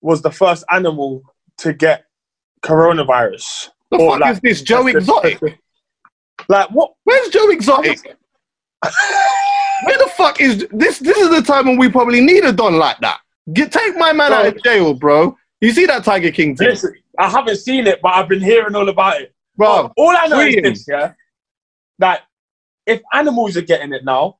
[0.00, 1.22] was the first animal
[1.58, 2.04] to get
[2.62, 3.68] coronavirus.
[3.90, 5.38] the Or fuck like- is this, Joe Exotic?
[6.48, 6.94] Like what?
[7.04, 7.98] Where's Joe Exotic?
[9.84, 10.98] Where the fuck is this?
[10.98, 13.20] This is the time when we probably need a don like that.
[13.52, 15.36] Get take my man out of jail, bro.
[15.60, 18.74] You see that Tiger King thing, Listen, I haven't seen it, but I've been hearing
[18.74, 19.34] all about it.
[19.56, 19.92] bro?
[19.96, 21.12] all I know is this, yeah.
[21.98, 22.22] That
[22.86, 24.38] if animals are getting it now,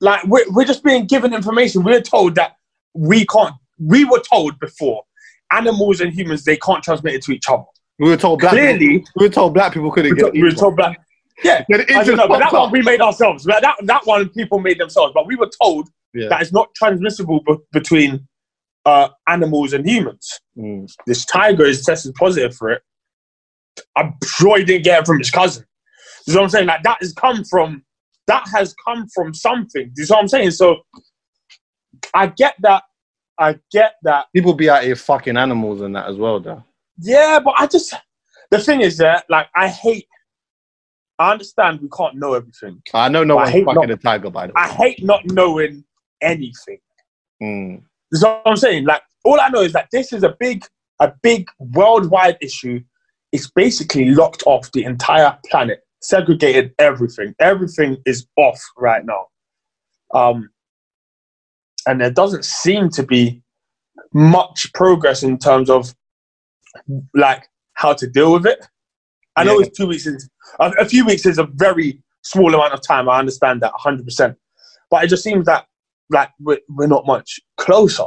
[0.00, 1.84] like we're, we're just being given information.
[1.84, 2.56] We're told that
[2.94, 3.54] we can't.
[3.78, 5.04] We were told before
[5.52, 7.64] animals and humans they can't transmit it to each other.
[7.98, 8.52] We were told black.
[8.52, 10.32] Clearly- people, we were told black people couldn't We, get.
[10.32, 11.00] we were told black.
[11.44, 13.44] Yeah, I don't know, but that one we made ourselves.
[13.44, 15.12] That that one people made themselves.
[15.14, 16.28] But we were told Yeah.
[16.28, 18.26] that it's not transmissible be- between
[18.84, 20.40] uh, animals and humans.
[20.58, 20.90] Mm.
[21.06, 22.82] This tiger is tested positive for it.
[23.96, 25.64] I'm sure he didn't get it from his cousin.
[26.26, 26.66] You know what I'm saying?
[26.66, 27.84] Like that has come from
[28.26, 29.90] that has come from something.
[29.96, 30.50] You know what I'm saying?
[30.52, 30.76] So
[32.14, 32.82] I get that.
[33.38, 34.26] I get that.
[34.34, 36.62] People be out here fucking animals and that as well, though.
[36.98, 37.94] Yeah, but I just
[38.50, 40.06] the thing is that like I hate.
[41.18, 42.82] I understand we can't know everything.
[42.92, 44.62] I know no one's fucking not- a tiger, by the way.
[44.62, 45.84] I hate not knowing
[46.22, 46.78] anything.
[47.42, 47.82] Mm.
[48.12, 48.84] Know what I'm saying?
[48.84, 50.64] Like all I know is that this is a big,
[51.00, 52.80] a big worldwide issue.
[53.32, 57.34] It's basically locked off the entire planet, segregated everything.
[57.40, 59.26] Everything is off right now.
[60.14, 60.50] Um,
[61.86, 63.42] and there doesn't seem to be
[64.12, 65.94] much progress in terms of
[67.14, 68.66] like how to deal with it.
[69.36, 69.66] I know Yeah.
[69.66, 70.06] it's two weeks.
[70.06, 70.28] Is,
[70.60, 73.08] a, few weeks is a very small amount of time.
[73.08, 74.04] I understand that 100.
[74.04, 74.36] percent
[74.90, 75.66] But it just seems that
[76.12, 78.04] like we're, we're not much closer.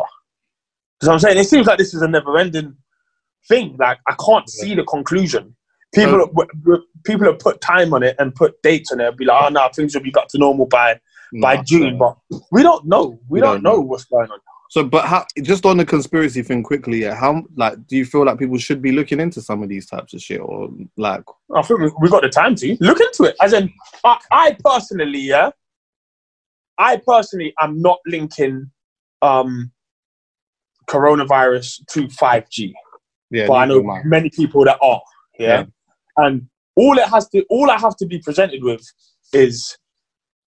[1.00, 2.76] Because I'm saying it seems like this is a never-ending
[3.48, 3.76] thing.
[3.78, 5.56] Like I can't see the conclusion.
[5.94, 9.08] People, w- w- people have put time on it and put dates on it.
[9.08, 11.00] And be like, oh no, things will be back to normal by
[11.42, 11.98] by Nah, June.
[11.98, 12.18] But
[12.52, 13.20] we don't know.
[13.30, 13.82] We, We don't, don't know know.
[13.82, 14.40] what's going on.
[14.70, 15.26] So, but how?
[15.42, 17.16] Just on the conspiracy thing, quickly, yeah.
[17.16, 20.14] How like do you feel like people should be looking into some of these types
[20.14, 21.24] of shit, or like?
[21.56, 23.36] I think we, we got the time to look into it.
[23.42, 23.72] As in,
[24.04, 25.52] I, I personally, yeah,
[26.78, 28.72] I personally am not linking
[29.22, 29.72] um,
[30.88, 32.74] coronavirus to 5G,
[33.32, 35.02] Yeah, but I know many people that are.
[35.40, 35.48] Yeah?
[35.48, 35.66] Yeah.
[36.18, 38.86] and all it has to, all I have to be presented with
[39.34, 39.78] is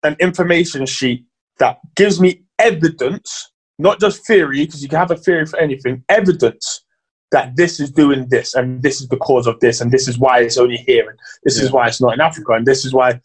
[0.03, 1.25] an information sheet
[1.59, 6.05] that gives me evidence, not just theory, because you can have a theory for anything.
[6.09, 6.85] Evidence
[7.31, 10.18] that this is doing this, and this is the cause of this, and this is
[10.18, 12.93] why it's only here, and this is why it's not in Africa, and this is
[12.93, 13.20] why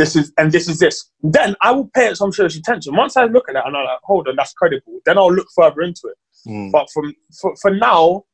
[0.00, 1.10] this is, and this is this.
[1.22, 2.96] Then I will pay it some serious attention.
[2.96, 4.98] Once I look at it and I'm like, hold on, that's credible.
[5.04, 6.16] Then I'll look further into it.
[6.48, 6.72] Mm.
[6.72, 8.24] But from for, for now,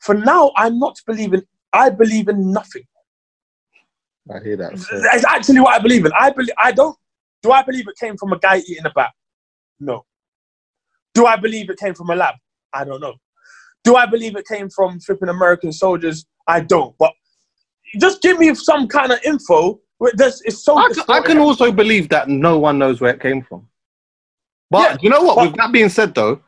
[0.00, 1.42] for now, I'm not believing.
[1.72, 2.82] I believe in nothing.
[4.30, 4.78] I hear that.
[4.78, 6.12] so- That's actually what I believe in.
[6.18, 6.54] I believe.
[6.58, 6.96] I don't.
[7.42, 9.12] Do I believe it came from a guy eating a bat?
[9.80, 10.04] No.
[11.14, 12.34] Do I believe it came from a lab?
[12.74, 13.14] I don't know.
[13.84, 16.26] Do I believe it came from flipping American soldiers?
[16.46, 16.94] I don't.
[16.98, 17.12] But
[17.98, 19.80] just give me some kind of info.
[20.00, 20.76] It's so.
[20.76, 23.66] I, can- I can also believe that no one knows where it came from.
[24.70, 25.36] But Yeah, you know what?
[25.36, 26.40] but- With that being said, though,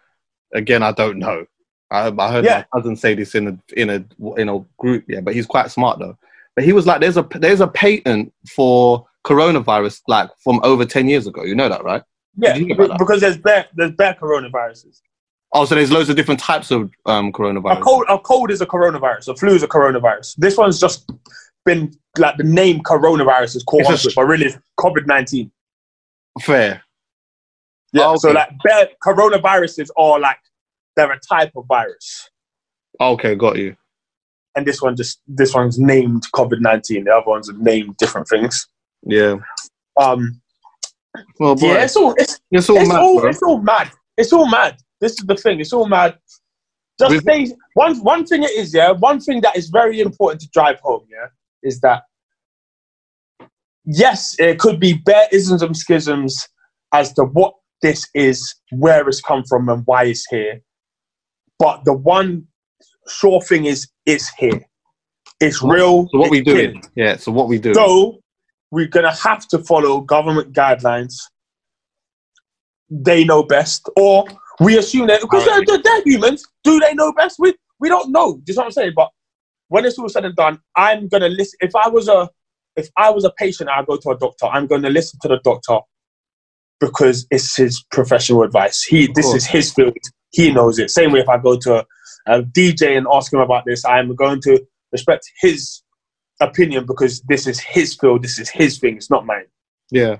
[0.54, 1.46] again, I don't know.
[1.90, 2.64] I, I heard Yeah.
[2.72, 4.04] my cousin say this in a in a
[4.40, 5.20] in a group, yeah.
[5.20, 6.18] But he's quite smart though.
[6.54, 11.08] But he was like, "There's a there's a patent for coronavirus like from over ten
[11.08, 11.44] years ago.
[11.44, 12.02] You know that, right?
[12.36, 15.00] Yeah, you because there's bad there's bad coronaviruses.
[15.54, 17.80] Oh, so there's loads of different types of um A coronavirus.
[17.80, 19.28] cold, a cold is a coronavirus.
[19.28, 20.36] A flu is a coronavirus.
[20.36, 21.10] This one's just
[21.64, 25.50] been like the name coronavirus is called It's a onto but really it's COVID nineteen.
[26.42, 26.82] Fair.
[27.92, 28.04] Yeah.
[28.06, 28.38] Oh, So okay.
[28.38, 30.38] like bad coronaviruses are like
[30.96, 32.28] they're a type of virus,
[33.00, 33.76] Okay, got you.
[34.56, 37.04] and this one just this one's named COVID nineteen.
[37.04, 38.66] The other ones are named different things.
[39.04, 39.36] Yeah.
[40.00, 40.40] Um,
[41.38, 43.90] Well, boy, yeah, it's all it's, it's all it's mad, all it's all mad.
[44.16, 44.76] It's all mad.
[45.00, 45.60] This is the thing.
[45.60, 46.18] It's all mad.
[46.98, 47.52] Just With- stay.
[47.74, 48.90] One one thing it is, yeah.
[48.90, 51.28] One thing that is very important to drive home, yeah,
[51.62, 52.02] is that
[53.84, 56.46] yes, it could be bare isms and schisms
[56.92, 60.60] as to what this is, where it's come from, and why it's here.
[61.58, 62.46] But the one
[63.08, 64.64] sure thing is, it's here.
[65.40, 66.08] It's real.
[66.12, 66.72] So what we it's here.
[66.72, 66.82] doing?
[66.94, 67.16] Yeah.
[67.16, 67.74] So what we do?
[67.74, 68.20] So
[68.70, 71.14] we're gonna have to follow government guidelines.
[72.90, 74.24] They know best, or
[74.60, 76.44] we assume that because they're, they're, they're humans.
[76.64, 77.36] Do they know best?
[77.38, 78.40] We we don't know.
[78.44, 78.92] Do you know what I'm saying?
[78.96, 79.10] But
[79.68, 81.58] when it's all said and done, I'm gonna listen.
[81.60, 82.28] If I was a
[82.76, 84.46] if I was a patient, I go to a doctor.
[84.46, 85.78] I'm gonna listen to the doctor
[86.80, 88.82] because it's his professional advice.
[88.82, 89.42] He this course.
[89.42, 89.96] is his field.
[90.30, 90.90] He knows it.
[90.90, 91.86] Same way if I go to a,
[92.26, 95.82] a DJ and ask him about this, I'm going to respect his
[96.40, 99.46] opinion because this is his field, this is his thing, it's not mine.
[99.90, 100.18] Yeah.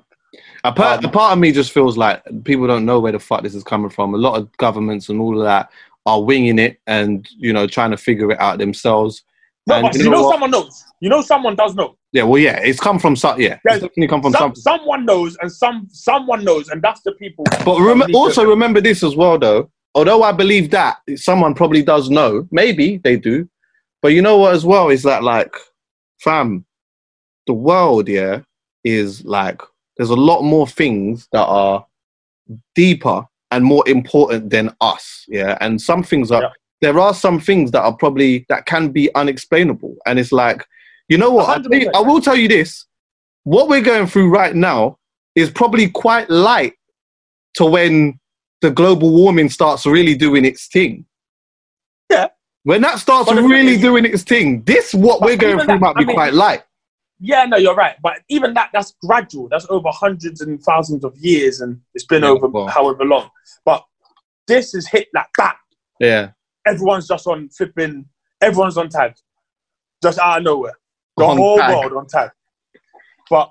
[0.64, 3.18] A part, Um, a part of me just feels like people don't know where the
[3.18, 4.14] fuck this is coming from.
[4.14, 5.70] A lot of governments and all of that
[6.06, 9.22] are winging it and you know trying to figure it out themselves.
[9.68, 10.84] No, And but you you know know, someone knows.
[11.00, 11.96] You know someone does know.
[12.12, 13.38] Yeah, well, yeah, it's come from some.
[13.40, 14.78] Yeah, Yeah, it's definitely come from Some, some.
[14.80, 17.44] someone knows and some someone knows and that's the people.
[17.64, 19.70] But rem- also remember this as well, though.
[19.94, 23.48] Although I believe that someone probably does know, maybe they do.
[24.00, 25.52] But you know what, as well, is that like,
[26.20, 26.64] fam,
[27.46, 28.40] the world, yeah,
[28.84, 29.60] is like
[29.96, 31.84] there's a lot more things that are
[32.74, 35.58] deeper and more important than us, yeah.
[35.60, 36.48] And some things are Yeah.
[36.80, 40.64] There are some things that are probably that can be unexplainable, and it's like,
[41.08, 41.66] you know what?
[41.72, 42.86] I, I will tell you this:
[43.44, 44.98] what we're going through right now
[45.34, 46.74] is probably quite light
[47.54, 48.18] to when
[48.60, 51.04] the global warming starts really doing its thing.
[52.10, 52.28] Yeah.
[52.64, 55.96] When that starts really is- doing its thing, this what we're going through that- might
[55.96, 56.62] be I mean- quite light.
[57.20, 57.96] Yeah, no, you're right.
[58.00, 59.48] But even that, that's gradual.
[59.48, 62.68] That's over hundreds and thousands of years and it's been Yeah, over well.
[62.68, 63.28] however long.
[63.64, 63.84] But
[64.46, 65.56] this is hit like that.
[65.98, 66.30] Yeah.
[66.68, 68.04] Everyone's just on flipping,
[68.40, 69.14] everyone's on tag.
[70.02, 70.78] Just out of nowhere.
[71.16, 71.70] The On whole tag.
[71.70, 72.30] world on tag.
[73.30, 73.50] But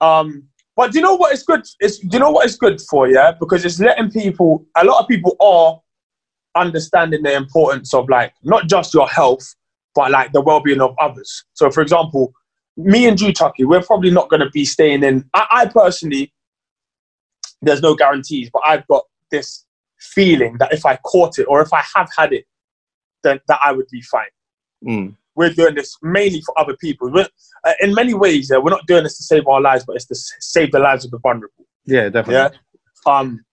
[0.00, 0.44] um
[0.76, 3.08] but do you know what it's good it's do you know what it's good for,
[3.08, 3.32] yeah?
[3.38, 5.80] Because it's letting people a lot of people are
[6.56, 9.54] understanding the importance of like not just your health,
[9.94, 11.44] but like the well being of others.
[11.54, 12.32] So for example,
[12.76, 16.32] me and you, Chuckie, we're probably not gonna be staying in I, I personally
[17.62, 19.64] there's no guarantees, but I've got this
[19.98, 22.44] feeling that if I caught it or if I have had it,
[23.22, 24.26] then that I would be fine.
[24.86, 25.16] Mm.
[25.34, 27.10] We're doing this mainly for other people.
[27.10, 27.28] We're,
[27.64, 30.06] uh, in many ways, uh, we're not doing this to save our lives, but it's
[30.06, 31.66] to save the lives of the vulnerable.
[31.86, 32.34] Yeah, definitely.
[32.34, 32.50] Yeah.
[33.06, 33.44] Um.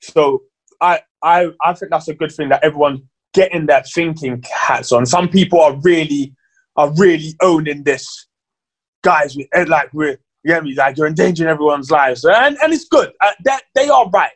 [0.00, 0.42] So
[0.80, 5.06] I I I think that's a good thing that everyone getting their thinking hats on.
[5.06, 6.34] Some people are really
[6.76, 8.26] are really owning this,
[9.02, 9.36] guys.
[9.36, 12.88] We eh, like we're you get me like you're endangering everyone's lives, and and it's
[12.88, 13.12] good.
[13.20, 14.32] Uh, that they are right,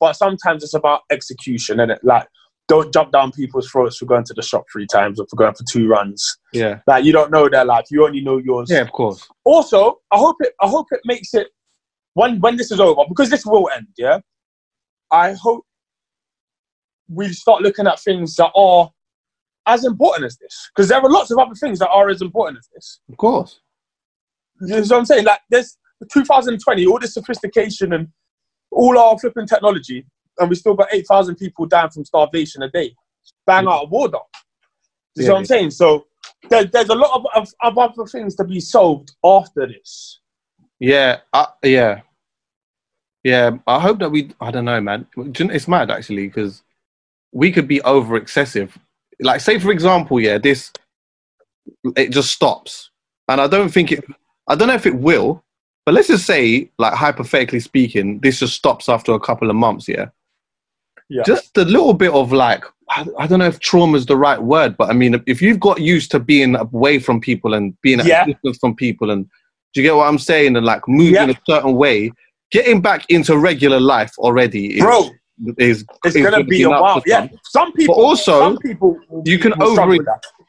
[0.00, 2.26] but sometimes it's about execution, and it like
[2.68, 5.54] don't jump down people's throats for going to the shop three times or for going
[5.54, 6.38] for two runs.
[6.52, 6.80] Yeah.
[6.86, 9.26] Like you don't know their life, you only know yours Yeah, of course.
[9.44, 10.54] also, I hope it.
[10.60, 11.48] I hope it makes it
[12.14, 13.88] when when this is over because this will end.
[13.98, 14.20] Yeah,
[15.10, 15.64] I hope
[17.08, 18.90] we start looking at things that are
[19.66, 22.58] as important as this because there are lots of other things that are as important
[22.58, 23.00] as this.
[23.10, 23.60] Of course.
[24.60, 25.24] You know what I'm saying?
[25.24, 25.76] Like there's
[26.12, 28.08] 2020, all this sophistication and
[28.74, 30.04] all our flipping technology,
[30.38, 32.94] and we still got 8,000 people dying from starvation a day.
[33.46, 34.18] Bang out of order.
[35.16, 35.70] You know what I'm saying?
[35.70, 36.06] So
[36.48, 40.20] there, there's a lot of, of, of other things to be solved after this.
[40.80, 42.00] Yeah, uh, yeah,
[43.22, 43.52] yeah.
[43.66, 44.32] I hope that we.
[44.40, 45.06] I don't know, man.
[45.14, 46.62] Do you know- It's mad actually because
[47.32, 48.76] we could be over excessive.
[49.20, 50.72] Like, say for example, yeah, this
[51.96, 52.90] it just stops,
[53.28, 54.04] and I don't think it.
[54.48, 55.43] I don't know if it will,
[55.84, 59.88] but let's just say, like hypothetically speaking, this just stops after a couple of months.
[59.88, 60.06] Yeah,
[61.08, 61.22] Yeah.
[61.26, 62.64] just a little bit of like.
[62.90, 65.60] I I don't know if trauma is the right word, but I mean, if you've
[65.60, 68.24] got used to being away from people and being at Yeah.
[68.24, 69.24] a distance from people, and
[69.72, 70.56] do you get what I'm saying?
[70.56, 71.30] And like moving Yeah.
[71.30, 72.12] a certain way,
[72.50, 75.10] getting back into regular life already is, Bro,
[75.58, 77.02] is, it's is gonna be a while.
[77.06, 77.38] Yeah, some.
[77.44, 77.94] some people.
[77.94, 78.98] also, some people.
[79.24, 79.96] you can over-.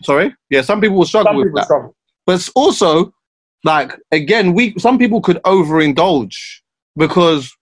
[0.03, 1.95] Sorry, yeah, some people will struggle Some with people that, struggle.
[2.27, 3.13] but also
[3.66, 6.38] like again, we some people could overindulge
[6.95, 7.53] because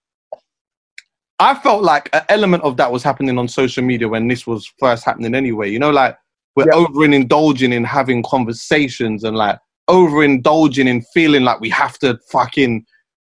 [1.40, 4.72] I felt like an element of that was happening on social media when this was
[4.80, 5.72] first happening anyway.
[5.72, 6.16] You know, like
[6.56, 6.74] we're Yeah.
[6.86, 9.58] overindulging in having conversations and like
[9.90, 12.86] overindulging in feeling like we have to fucking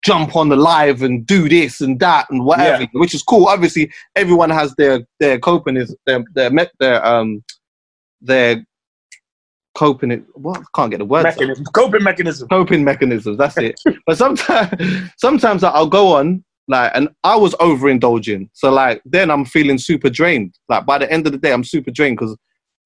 [0.05, 3.47] jump on the live and do this and that and whatever, which is cool.
[3.47, 6.51] Obviously, everyone has their their coping is their their
[6.81, 7.45] their um
[8.21, 8.65] their
[9.75, 10.23] coping it.
[10.35, 11.27] What I can't get the words.
[11.27, 12.49] out Mechanism, coping mechanism.
[12.49, 13.39] coping mechanisms.
[13.39, 13.81] That's it.
[14.07, 18.49] but sometimes, sometimes I'll go on like, and I was overindulging.
[18.53, 20.55] So like, then I'm feeling super drained.
[20.69, 22.37] Like by the end of the day, I'm super drained because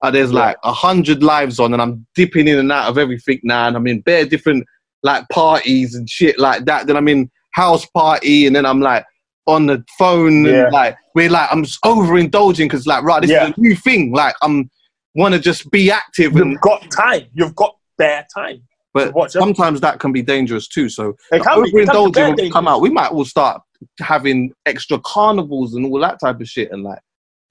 [0.02, 0.40] uh, there's Yeah.
[0.40, 3.76] like a hundred lives on, and I'm dipping in and out of everything now, and
[3.76, 4.64] I'm in bare different
[5.02, 6.86] like parties and shit like that.
[6.86, 9.04] Then I'm in house party, and then I'm like
[9.46, 10.64] on the phone, Yeah.
[10.64, 13.48] and like we're like I'm overindulging because like right, this Yeah.
[13.48, 14.12] is a new thing.
[14.12, 14.70] Like I'm
[15.16, 17.22] want to just be active and You've got time.
[17.34, 18.62] You've got bare time.
[18.92, 20.88] but sometimes that can be dangerous too.
[20.88, 22.80] So It can be- it can be overindulging will come out.
[22.80, 23.60] We might all start
[24.00, 26.70] having extra carnivals and all that type of shit.
[26.72, 26.98] And like,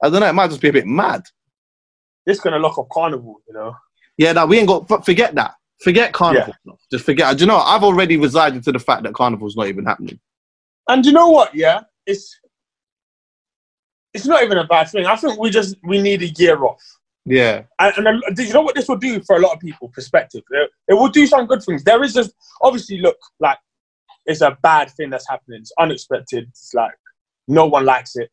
[0.03, 1.21] I don't know, it might just be a bit mad.
[2.25, 3.41] This gonna lock up carnival.
[3.47, 3.75] You know.
[4.17, 5.05] Yeah, no, we ain't got.
[5.05, 5.53] Forget that.
[5.83, 6.53] Forget carnival.
[6.91, 7.37] Just forget.
[7.37, 7.57] Do you know?
[7.57, 10.19] I've already resided to the fact that carnival's not even happening.
[10.87, 11.53] And you know what?
[11.53, 12.39] Yeah, it's
[14.13, 15.05] it's not even a bad thing.
[15.05, 16.81] I think we just we need a year off.
[17.25, 19.59] Yeah, And, and then, do you know what this will do for a lot of
[19.59, 19.89] people?
[19.89, 20.43] Perspective.
[20.51, 21.83] It, it will do some good things.
[21.83, 23.57] There is just obviously look like
[24.25, 25.61] it's a bad thing that's happening.
[25.61, 26.47] It's unexpected.
[26.49, 26.93] It's like
[27.47, 28.29] no one likes it.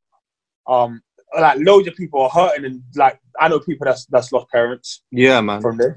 [0.66, 1.02] Um,
[1.38, 5.02] like loads of people are hurting, and like I know people that's that's lost parents
[5.10, 5.62] yeah, man.
[5.62, 5.96] from this.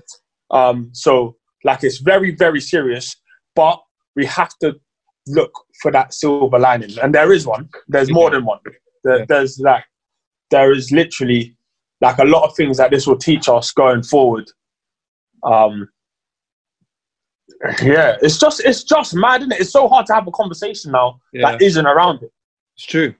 [0.51, 3.15] Um, so like it's very very serious,
[3.55, 3.81] but
[4.15, 4.75] we have to
[5.27, 7.69] look for that silver lining, and there is one.
[7.87, 8.59] There's more than one.
[9.03, 9.25] There, Yeah.
[9.27, 9.83] There's like
[10.51, 11.57] there is literally
[12.05, 14.47] like a lot of things that this will teach us going forward.
[15.43, 15.89] Um,
[17.81, 19.61] yeah, it's just it's just mad, isn't it?
[19.61, 22.31] It's so hard to have a conversation now Yeah, that isn't around it.
[22.77, 23.15] it's true.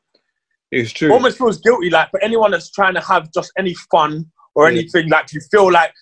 [0.72, 1.12] It's true.
[1.12, 4.74] Almost feels guilty, like for anyone that's trying to have just any fun or Yeah.
[4.74, 5.94] anything, like you feel like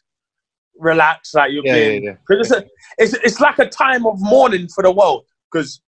[0.77, 2.65] relaxed, like you're Yeah, being yeah, it's, a,
[2.97, 5.81] it's it's like a time of mourning for the world because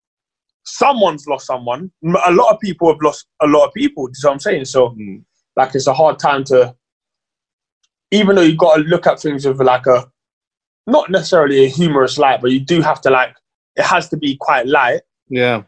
[0.64, 1.92] someone's lost someone.
[2.26, 4.08] A lot of people have lost a lot of people.
[4.08, 4.66] Do you know what I'm saying?
[4.66, 5.24] So Mm.
[5.58, 6.76] like it's a hard time to,
[8.16, 10.06] even though you've got to look at things with like a,
[10.88, 13.36] not necessarily a humorous light, but you do have to like
[13.76, 15.02] it has to be quite light.
[15.28, 15.64] Yeah,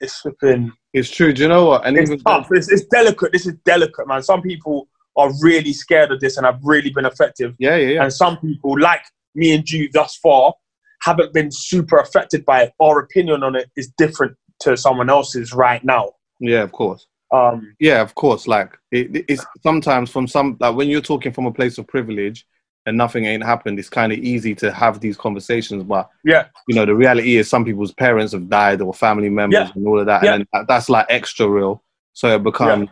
[0.00, 0.72] It's flipping.
[0.92, 1.32] it's true.
[1.32, 1.86] Do you know what?
[1.86, 2.48] And It's even tough.
[2.50, 3.32] It's, it's delicate.
[3.32, 4.22] This is delicate, man.
[4.22, 8.02] Some people are really scared of this and have really been effective yeah, yeah, yeah.
[8.02, 9.02] and some people, like
[9.34, 10.54] me and you thus far,
[11.02, 12.72] haven't been super affected by it.
[12.80, 16.12] Our opinion on it is different to someone else's right now.
[16.40, 17.06] Yeah, of course.
[17.32, 18.46] Um, Yeah, of course.
[18.46, 22.46] Like it, it's sometimes from some like when you're talking from a place of privilege
[22.84, 25.82] and nothing ain't happened, it's kind of easy to have these conversations.
[25.84, 29.58] But yeah, you know, the reality is some people's parents have died or family members
[29.68, 29.72] Yeah.
[29.74, 30.34] and all of that, Yeah.
[30.34, 31.82] and that, that's like extra real.
[32.12, 32.88] So it becomes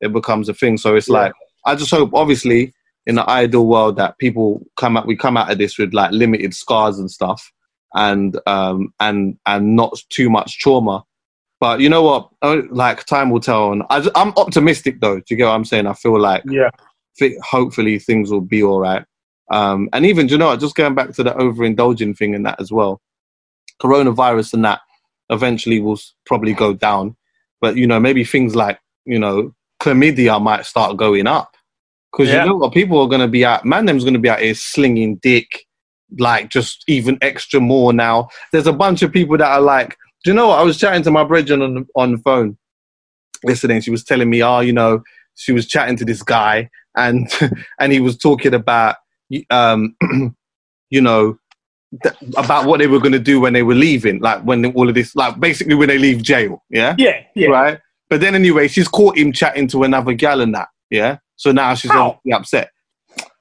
[0.00, 0.76] it becomes a thing.
[0.76, 1.14] So it's Yeah.
[1.20, 1.32] like
[1.64, 2.72] I just hope, obviously,
[3.06, 6.12] in the ideal world that people come out, we come out of this with like
[6.12, 7.50] limited scars and stuff,
[7.94, 11.02] and um and and not too much trauma.
[11.60, 12.28] But you know what?
[12.42, 13.72] Oh, Like time will tell.
[13.72, 15.16] And I, I'm optimistic though.
[15.16, 15.86] Do you get what I'm saying?
[15.86, 16.70] I feel like Yeah.
[17.42, 19.04] hopefully things will be all right.
[19.50, 22.44] Um, and even, do you know what, just going back to the overindulging thing and
[22.44, 23.00] that as well,
[23.80, 24.80] coronavirus and that
[25.30, 27.16] eventually will probably go down.
[27.60, 31.54] But, you know, maybe things like, you know, chlamydia might start going up.
[32.12, 32.42] Because Yeah.
[32.44, 34.40] you know what, people are going to be out, man, them's going to be out
[34.40, 35.64] here slinging dick,
[36.18, 38.28] like just even extra more now.
[38.52, 39.96] There's a bunch of people that are like,
[40.26, 42.58] do you know what, I was chatting to my brethren on, the- on the phone
[43.44, 45.04] yesterday and she was telling me, oh, you know,
[45.36, 47.30] she was chatting to this guy and
[47.78, 48.96] and he was talking about
[49.50, 49.94] um
[50.90, 51.38] you know
[52.02, 54.88] th- about what they were going to do when they were leaving like when all
[54.88, 56.96] of this like basically when they leave jail yeah?
[56.98, 57.22] Yeah.
[57.36, 57.48] Yeah.
[57.48, 57.78] right?
[58.10, 61.18] But then anyway she's caught him chatting to another gal and that yeah?
[61.36, 62.70] So now she's obviously upset.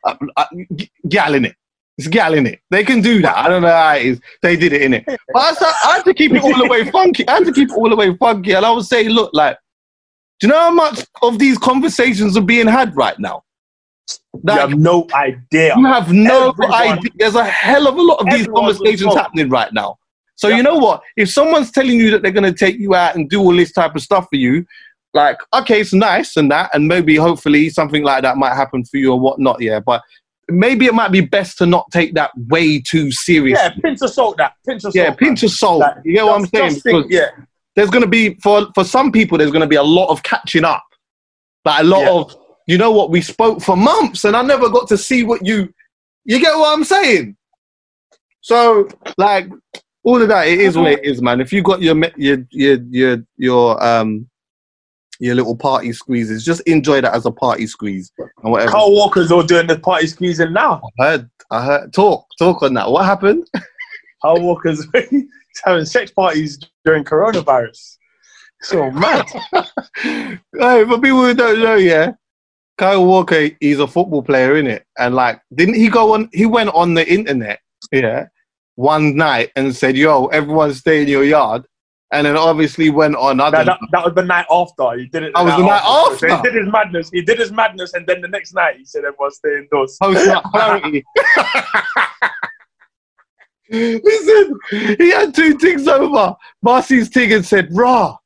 [0.03, 1.55] Uh, uh, g- gal in it
[1.97, 4.55] it's gal in it they can do that i don't know how it is they
[4.55, 6.89] did it in it but I, started- I had to keep it all the way
[6.91, 9.31] funky i had to keep it all the way funky and i was say, look
[9.33, 9.57] like
[10.39, 13.41] do you know how much of these conversations are being had right now
[14.33, 15.73] you have no idea.
[15.77, 17.11] you have no Everyone- idea.
[17.15, 19.97] There's a hell of a lot of these conversations happening right now.
[20.35, 20.57] So Yeah.
[20.57, 21.01] you know what?
[21.15, 23.71] If someone's telling you that they're going to take you out and do all this
[23.71, 24.65] type of stuff for you,
[25.13, 28.97] like okay, it's nice and that, and maybe hopefully something like that might happen for
[28.97, 29.61] you or whatnot.
[29.61, 30.01] Yeah, but
[30.49, 33.59] maybe it might be best to not take that way too serious.
[33.61, 34.37] Yeah, pinch of salt.
[34.37, 34.95] That pinch of salt.
[34.95, 35.83] Yeah, pinch of salt.
[36.03, 36.79] You get what I'm saying?
[36.81, 37.29] think- yeah.
[37.75, 40.23] there's going to be for for some people there's going to be a lot of
[40.23, 40.83] catching up
[41.65, 42.11] like a lot Yeah.
[42.11, 42.35] of
[42.67, 45.71] you know what we spoke for months and i never got to see what you
[46.23, 47.35] you get what i'm saying
[48.41, 48.87] so
[49.17, 49.47] like
[50.03, 52.77] all of that it is what it is man if you got your your your
[52.89, 54.27] your, your um
[55.19, 59.31] your little party squeezes just enjoy that as a party squeeze and whatever Kyle Walker's
[59.31, 60.81] all doing the party squeezing now.
[60.99, 63.47] i heard i heard talk talk on that what happened
[64.25, 64.87] Kyle Walker's
[65.63, 67.97] having sex parties during coronavirus.
[68.61, 69.25] So mad.
[70.01, 70.39] hey,
[70.85, 72.13] for people who don't know, yeah,
[72.77, 76.29] Kyle Walker, he's a football player, in it, and like, didn't he go on?
[76.33, 77.59] He went on the internet,
[77.91, 78.27] yeah,
[78.75, 81.65] one night and said, "Yo, everyone stay in your yard,"
[82.11, 83.39] and then obviously went on.
[83.39, 84.97] I that, that, that was the night after.
[84.97, 85.33] He did it.
[85.33, 86.29] That oh, was the night after?
[86.29, 87.09] So he did his madness.
[87.09, 89.97] He did his madness, and then the next night he said everyone stay indoors.
[90.01, 91.03] post nut clarity.
[93.69, 96.35] Listen, he had two things over.
[96.61, 98.17] Marcy's thing and said, "Raw."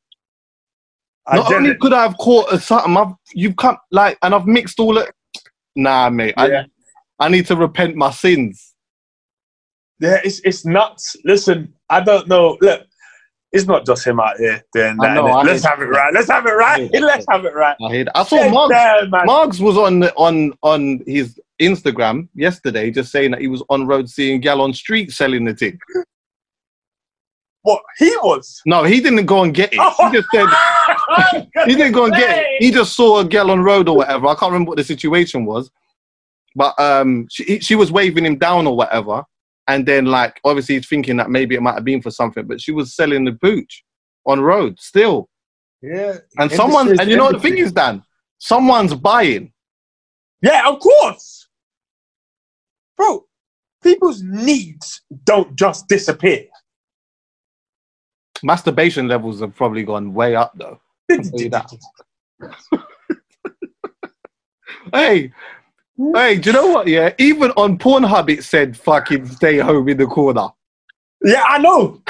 [1.32, 4.80] Not only could I have caught a something, I've you've come like, and I've mixed
[4.80, 5.14] all it.
[5.76, 6.34] Nah, mate.
[6.38, 6.64] Yeah.
[7.20, 8.74] I I need to repent my sins.
[10.00, 11.16] Yeah, it's it's nuts.
[11.24, 12.58] Listen, I don't know.
[12.62, 12.86] Look,
[13.52, 15.16] it's not just him out here doing that.
[15.16, 16.14] know, Let's have it right.
[16.14, 16.90] Let's have it right.
[16.94, 17.76] Let's have it right.
[17.82, 18.06] I.
[18.16, 18.70] I saw Yeah, Margs.
[18.70, 19.26] yeah.
[19.26, 24.10] Margs was on on on his Instagram yesterday, just saying that he was on road
[24.10, 25.80] seeing gal on street selling the thing.
[27.64, 28.62] What he was.
[28.66, 29.80] No, he didn't go and get it.
[29.80, 30.48] He just said
[31.66, 32.46] he didn't go and get it.
[32.60, 34.28] He just saw a gal on road or whatever.
[34.28, 35.70] I can't remember what the situation was,
[36.56, 39.24] but um, she she was waving him down or whatever,
[39.70, 42.60] and then like obviously he's thinking that maybe it might have been for something, but
[42.60, 43.84] she was selling the pooch
[44.26, 45.30] on road still,
[45.82, 46.18] Yeah.
[46.38, 48.04] and someone and you know what the thing is, Dan,
[48.40, 49.54] someone's buying.
[50.42, 51.48] Yeah, of course.
[52.98, 53.26] Bro,
[53.84, 56.46] people's needs don't just disappear.
[58.44, 60.80] Masturbation levels have probably gone way up though.
[61.10, 61.72] tell you that.
[64.94, 65.32] Hey,
[66.14, 66.88] hey, do you know what?
[66.88, 70.50] Yeah, even on Pornhub it said fucking stay home in the corner.
[71.24, 72.02] Yeah, I know.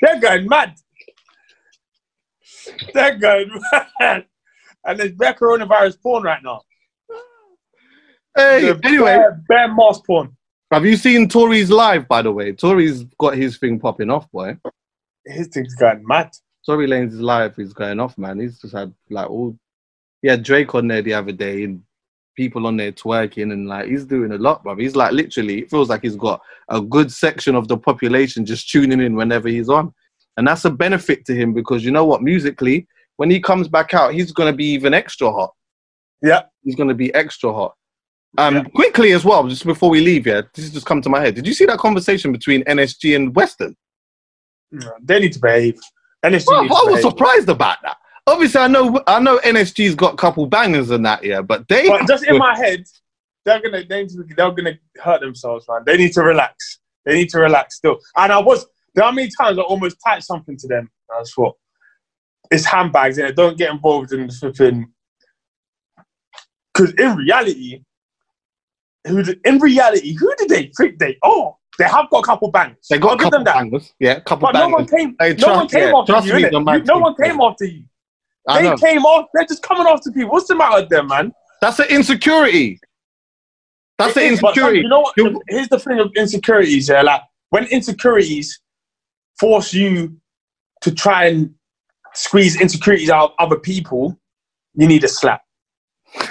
[0.00, 0.74] They're going mad.
[2.92, 3.50] They're going
[4.00, 4.26] mad.
[4.84, 6.60] And there's bare coronavirus porn right now.
[8.36, 10.36] Hey, There's anyway, bare, bare mask porn.
[10.70, 12.06] have you seen Tory's live?
[12.06, 14.58] By the way, Tory's got his thing popping off, boy.
[15.24, 16.30] His thing's going mad.
[16.64, 18.38] Tory Lanez live is going off, man.
[18.40, 19.56] He's just had like all.
[20.22, 21.82] He had Drake on there the other day and
[22.36, 24.76] people on there twerking and like he's doing a lot, bro.
[24.76, 28.70] He's like literally, it feels like he's got a good section of the population just
[28.70, 29.92] tuning in whenever he's on,
[30.36, 33.94] and that's a benefit to him because you know what, musically, when he comes back
[33.94, 35.52] out, he's gonna be even extra hot.
[36.22, 36.42] Yeah.
[36.62, 37.74] he's gonna be extra hot.
[38.38, 38.62] Um, Yeah.
[38.74, 41.34] quickly as well, just before we leave yeah, this has just come to my head.
[41.34, 43.74] Did you see that conversation between NSG and WSTRN?
[45.02, 45.78] They need to behave.
[46.24, 47.02] NSG Well, I was behave.
[47.02, 47.96] surprised about that.
[48.28, 51.86] Obviously, I know I know NSG's got a couple bangers in that, year, but they
[51.88, 52.84] But just in my head,
[53.44, 54.06] they're gonna they,
[54.36, 55.82] they're gonna hurt themselves, man.
[55.86, 56.80] They need to relax.
[57.04, 57.98] They need to relax still.
[58.16, 60.90] And I was there are many times I almost typed something to them.
[61.14, 61.56] I just thought
[62.50, 64.92] it's handbags, and don't get involved in the flipping.
[66.74, 67.82] Because in reality,
[69.06, 71.16] who did, in reality, who did they think they?
[71.22, 72.76] Oh, they have got a couple bangs.
[72.90, 73.54] They got I'll a give couple them that.
[73.54, 73.94] bangers.
[74.00, 75.14] Yeah, a couple But no one came.
[75.20, 76.34] Hey, no trust- one came yeah, after you.
[76.34, 76.50] me, innit?
[76.50, 77.84] the man You- no one came after you.
[78.48, 78.76] I They know.
[78.76, 79.26] came off.
[79.34, 80.30] They're just coming off after people.
[80.30, 81.32] What's the matter with them, man?
[81.60, 82.78] That's the insecurity.
[83.98, 84.80] That's the It is, but insecurity.
[84.80, 85.14] You know what?
[85.16, 86.88] You- Here's the thing of insecurities.
[86.88, 88.60] Yeah, like when insecurities
[89.40, 90.16] force you
[90.82, 91.54] to try and
[92.14, 94.18] squeeze insecurities out of other people,
[94.74, 95.42] you need a slap.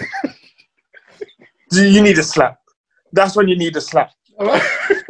[1.71, 2.59] you need a slap.
[3.13, 4.11] That's when you need a slap.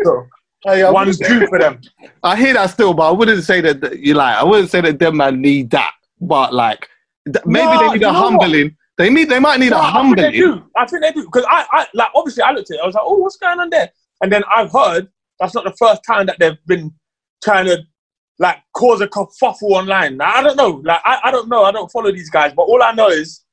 [0.04, 0.28] So,
[0.66, 1.80] Hey, I one's due for them.
[2.24, 4.36] I hear that still, but I wouldn't say that you like.
[4.36, 5.92] I wouldn't say that them man need that.
[6.20, 6.90] But like,
[7.46, 8.16] maybe No, they need a know what?
[8.16, 8.78] humbling.
[8.98, 9.30] They need.
[9.30, 10.64] They might need No, a I think they do.
[10.78, 12.82] I think they do because I, I, like obviously I looked at it.
[12.82, 13.90] I was like, oh, what's going on there?
[14.22, 15.10] And then I've heard
[15.40, 16.94] that's not the first time that they've been
[17.44, 17.80] trying to
[18.40, 20.18] like cause a kerfuffle online.
[20.18, 20.82] Now, I don't know.
[20.84, 21.64] Like I, I don't know.
[21.64, 23.44] I don't follow these guys, but all I know is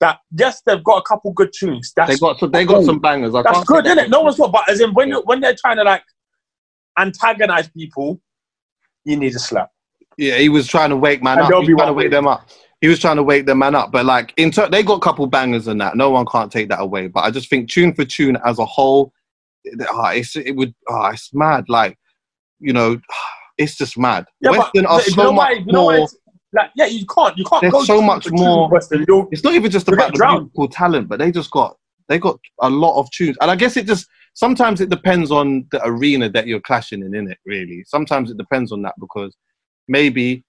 [0.00, 1.92] that yes, they've got a couple good tunes.
[1.96, 2.38] That's They got.
[2.38, 2.84] So they got cool.
[2.86, 3.34] some bangers.
[3.34, 4.10] I that's good, isn't it?
[4.10, 4.52] No one's got.
[4.52, 6.02] But as in when you when they're trying to like
[6.98, 8.20] antagonize people,
[9.04, 9.70] you need a slap.
[10.16, 11.50] Yeah, he was trying to wake man And up.
[11.50, 12.48] they'll He be was trying to wake them up.
[12.80, 13.92] He was trying to wake the man up.
[13.92, 15.96] But like, in ter- they got a couple bangers and that.
[15.96, 17.08] No one can't take that away.
[17.08, 19.12] But I just think tune for tune as a whole,
[19.64, 20.74] it- ah, it's it would.
[20.88, 21.68] Oh, it's mad.
[21.68, 21.98] Like,
[22.58, 22.98] you know,
[23.58, 24.26] it's just mad.
[24.40, 26.08] Yeah, WSTRN but are so know much You know more.
[26.52, 27.36] like yeah, you can't.
[27.36, 29.28] You can't There's so much more- WSTRN.
[29.30, 31.76] It's not even just about the musical talent, but they just got
[32.08, 33.36] they got a lot of tunes.
[33.40, 37.14] And I guess it just sometimes it depends on the arena that you're clashing in,
[37.14, 37.84] in it really.
[37.86, 39.36] Sometimes it depends on that because
[39.86, 40.44] maybe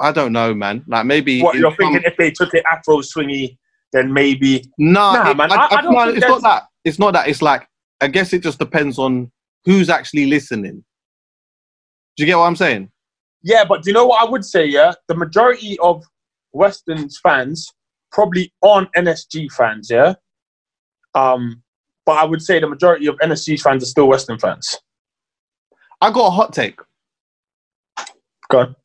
[0.00, 0.84] I don't know, man.
[0.86, 3.58] Like maybe what you're some- thinking if they took it Afro swingy,
[3.92, 6.62] then maybe Nah, Nah, it- man, I, I- I, no, it's not that.
[6.84, 7.28] It's not that.
[7.28, 7.66] It's like
[8.00, 9.30] I guess it just depends on
[9.64, 10.82] who's actually listening.
[12.16, 12.90] Do you get what I'm saying?
[13.42, 13.64] yeah.
[13.64, 14.66] But do you know what I would say?
[14.66, 16.02] Yeah, the majority of
[16.54, 17.70] WSTRN's fans
[18.10, 19.88] probably aren't NSG fans.
[19.90, 20.14] Yeah,
[21.14, 21.62] um,
[22.04, 24.78] but I would say the majority of NSG's fans are still WSTRN fans.
[26.00, 26.80] I got a hot take.
[28.50, 28.76] Go on.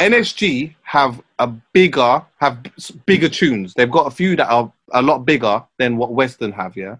[0.00, 2.58] NSG have a bigger have
[3.06, 3.74] bigger tunes.
[3.74, 6.76] They've got a few that are a lot bigger than what WSTRN have.
[6.76, 6.96] Yeah.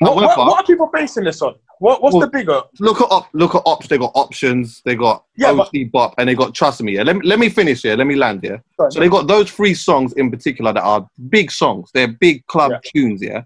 [0.00, 1.56] What, what, However, what are people basing this on?
[1.80, 2.62] What, what's Well- the bigger?
[2.80, 3.88] look at op, look at ops.
[3.88, 4.80] They got options.
[4.84, 6.94] They got Yeah, OT Bop, and they got Trust Me.
[6.94, 7.02] Yeah.
[7.02, 7.96] Let me let me finish here.
[7.96, 8.62] Let me land here.
[8.78, 8.90] On.
[8.90, 11.90] So they got those three songs in particular that are big songs.
[11.92, 12.80] They're big club Yeah.
[12.92, 13.42] tunes, yeah.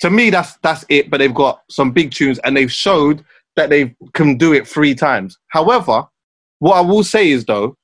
[0.00, 1.10] To me, that's that's it.
[1.10, 3.24] But they've got some big tunes, and they've showed
[3.56, 5.36] that they can do it three times.
[5.48, 6.04] However,
[6.60, 7.74] what I will say is though,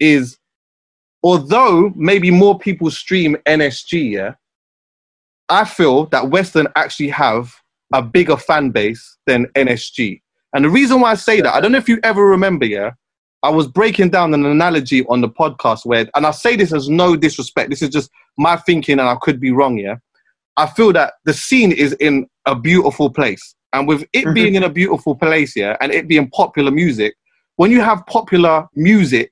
[0.00, 0.38] is
[1.22, 4.34] although maybe more people stream NSG, yeah,
[5.48, 7.52] I feel that WSTRN actually have
[7.92, 10.20] a bigger fan base than NSG.
[10.54, 12.92] And the reason why I say that, I don't know if you ever remember, yeah,
[13.42, 16.88] I was breaking down an analogy on the podcast where, and I say this as
[16.88, 19.96] no disrespect, this is just my thinking and I could be wrong, yeah.
[20.56, 23.54] I feel that the scene is in a beautiful place.
[23.72, 24.34] And with it Mhm.
[24.34, 27.14] being in a beautiful place, yeah, and it being popular music,
[27.56, 29.30] when you have popular music,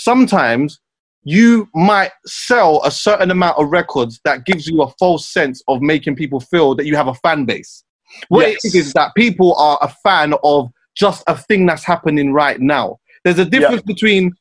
[0.00, 0.80] sometimes
[1.24, 5.82] you might sell a certain amount of records that gives you a false sense of
[5.82, 7.84] making people feel that you have a fan base.
[8.28, 8.64] What it Yes.
[8.64, 12.98] is is that people are a fan of just a thing that's happening right now.
[13.24, 14.32] There's a difference between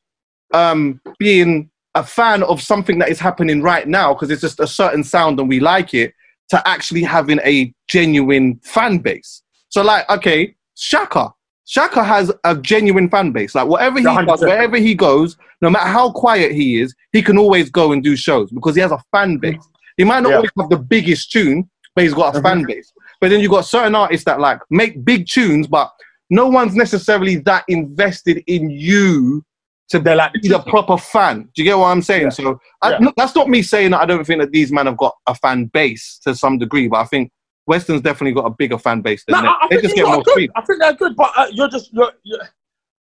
[0.53, 4.67] um, being a fan of something that is happening right now because it's just a
[4.67, 6.13] certain sound and we like it
[6.49, 9.43] to actually having a genuine fan base.
[9.67, 11.33] So, like, okay, Shaka.
[11.69, 13.53] Shaka has a genuine fan base.
[13.53, 14.39] Like, whatever he does, 100%.
[14.47, 18.15] wherever he goes, no matter how quiet he is, he can always go and do
[18.15, 19.63] shows because he has a fan base.
[19.95, 20.35] He might not Yeah.
[20.37, 22.43] always have the biggest tune, but he's got a Mhm.
[22.43, 22.91] fan base.
[23.21, 25.91] But then you've got certain artists that like make big tunes, but
[26.31, 29.43] no one's necessarily that invested in you
[29.89, 31.49] to They're like be the proper fan.
[31.53, 32.23] Do you get what I'm saying?
[32.23, 32.29] Yeah.
[32.29, 32.97] So I, Yeah.
[32.99, 35.35] no, that's not me saying that I don't think that these men have got a
[35.35, 37.31] fan base to some degree, but I think
[37.69, 39.51] WSTRN's definitely got a bigger fan base than No, them.
[39.61, 40.49] I, I They just get more good.
[40.55, 42.39] I think they're good, but uh, you're just you're, you're,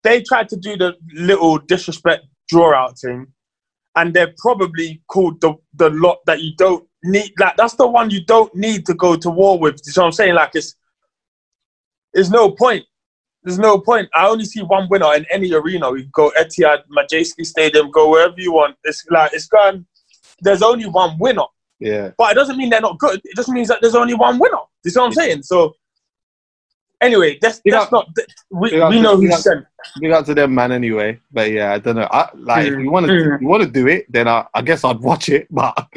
[0.03, 3.27] they tried to do the little disrespect draw out thing,
[3.95, 7.31] and they're probably called the the lot that you don't need.
[7.39, 9.81] Like that's the one you don't need to go to war with.
[9.85, 10.35] You know what I'm saying?
[10.35, 10.75] Like it's
[12.13, 12.85] there's no point.
[13.43, 14.09] There's no point.
[14.15, 15.91] I only see one winner in any arena.
[15.91, 18.75] We go Etihad, Madejski Stadium, go wherever you want.
[18.83, 19.85] It's like it's gone.
[20.41, 21.43] There's only one winner.
[21.79, 22.11] Yeah.
[22.17, 23.19] But it doesn't mean they're not good.
[23.23, 24.57] It just means that there's only one winner.
[24.83, 25.43] You see what I'm saying?
[25.43, 25.75] So,
[27.01, 28.07] anyway, that's, Big that's up- not.
[28.15, 29.65] th- We, we know big who sent.
[29.99, 30.71] Big up to them, man.
[30.71, 32.07] Anyway, but yeah, I don't know.
[32.11, 33.41] I, like, if Mm, you want to, mm.
[33.41, 35.47] you want to do it, then I, I guess I'd watch it.
[35.55, 35.87] But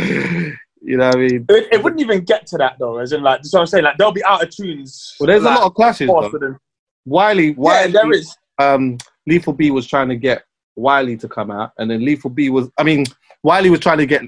[0.81, 2.99] you know, what I mean, It, it wouldn't even get to that though.
[2.99, 3.85] As in, like, that's what I'm saying.
[3.85, 5.17] Like, they'll be out of tunes.
[5.19, 6.07] well, there's like, a lot of clashes.
[6.07, 6.23] Though.
[6.23, 6.61] faster
[7.05, 8.37] Wiley, Yeah, there is.
[8.59, 10.45] um, Lethal B was trying to get
[10.77, 13.05] Wiley to come out, and then Lethal B was, I mean,
[13.43, 14.23] Wiley was trying to get,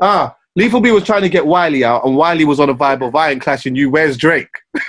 [0.00, 3.06] ah, Lethal B was trying to get Wiley out, and Wiley was on a vibe
[3.06, 3.90] of I ain't clashing you.
[3.90, 4.50] Where's Drake?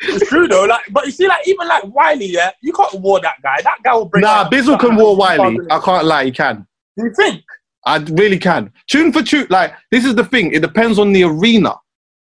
[0.00, 0.64] It's true though.
[0.64, 3.56] Like, but you see, like even like Wiley, yeah, you can't war that guy.
[3.62, 4.22] That guy will break.
[4.22, 5.58] Nah, Bizzle can war Wiley.
[5.70, 6.66] I can't lie, he can.
[6.96, 7.42] Do you think?
[7.84, 8.72] I really can.
[8.88, 10.52] Tune for tune, like this is the thing.
[10.52, 11.74] It depends on the arena.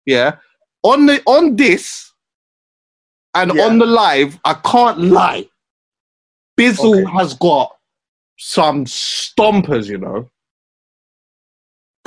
[0.07, 0.37] Yeah.
[0.81, 2.11] On the on this
[3.35, 3.65] and Yeah.
[3.65, 5.47] on the live, I can't lie.
[6.59, 7.11] Bizzle Okay.
[7.17, 7.77] has got
[8.39, 10.27] some stompers, you know.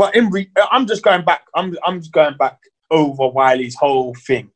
[0.03, 1.45] But in re- uh, I'm just going back.
[1.55, 2.59] I'm I'm just going back
[2.91, 4.51] over Wiley's whole thing.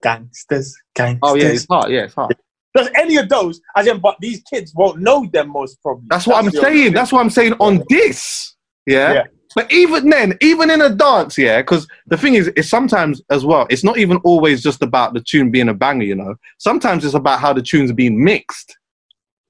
[0.00, 1.18] Gangsters, gangsters.
[1.24, 1.90] Oh yeah, it's hard.
[1.90, 2.36] Yeah, it's hard.
[2.72, 3.60] Does any of those?
[3.76, 6.06] As in, but these kids won't know them most probably.
[6.08, 6.92] That's what I'm saying.
[6.92, 8.54] That's what I'm saying on this.
[8.86, 9.12] Yeah.
[9.12, 9.24] Yeah.
[9.56, 13.44] But even then, even in a dance, yeah, because the thing is, it's sometimes as
[13.44, 16.36] well, it's not even always just about the tune being a banger, you know.
[16.58, 18.78] Sometimes it's about how the tune's being mixed.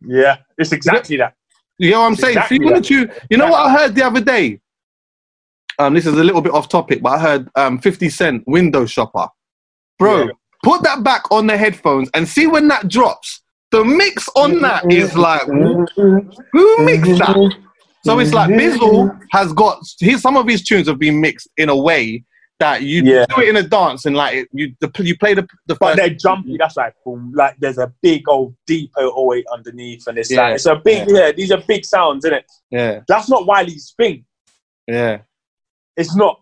[0.00, 1.34] Yeah, it's exactly that.
[1.78, 2.36] You know what I'm saying?
[2.38, 4.60] Exactly when the tune, you know what I heard the other day?
[5.78, 8.86] Um, this is a little bit off topic, but I heard um 50 Cent Window
[8.86, 9.28] Shopper.
[9.98, 10.30] Bro, Yeah.
[10.62, 13.42] put that back on the headphones and see when that drops.
[13.72, 15.86] The mix on that is like, who
[16.84, 17.54] mixed that?
[18.04, 21.68] So it's like Bizzle has got his some of his tunes have been mixed in
[21.68, 22.24] a way
[22.60, 23.26] that you Yeah.
[23.34, 26.10] do it in a dance and like you the, you play the the But they're
[26.10, 26.56] jumpy.
[26.58, 27.32] That's like boom.
[27.34, 30.42] Like there's a big old deep 08 underneath, and it's Yeah.
[30.42, 31.08] like it's a big.
[31.10, 31.32] Yeah.
[31.32, 32.44] these are big sounds, isn't it?
[32.70, 34.24] yeah That's not Wiley's thing.
[34.86, 35.18] yeah
[35.96, 36.40] It's not.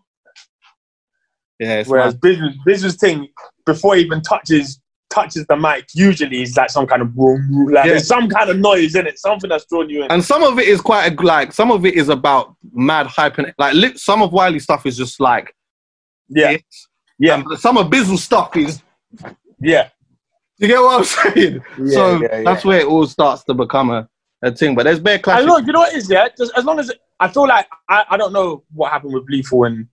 [1.59, 3.27] yeah it's Whereas business business thing
[3.65, 4.79] before he even touches
[5.09, 7.97] touches the mic, usually is like some kind of like Yeah.
[7.99, 10.11] some kind of noise in it, something that's drawn you in.
[10.11, 13.37] and some of it is quite a, like some of it is about mad hype
[13.37, 15.55] and like li- some of Wiley stuff is just like
[16.27, 16.87] yeah, hits.
[17.19, 18.81] yeah, And some of Bizzle stuff is
[19.61, 19.89] yeah.
[20.57, 22.41] you get what I'm saying Yeah, so yeah.
[22.43, 24.09] that's where it all starts to become a,
[24.51, 25.57] thing but there's bare I classics know.
[25.57, 26.09] You know what it is?
[26.09, 29.25] Yeah, just as long as I feel like I, I don't know what happened with
[29.29, 29.87] Lethal and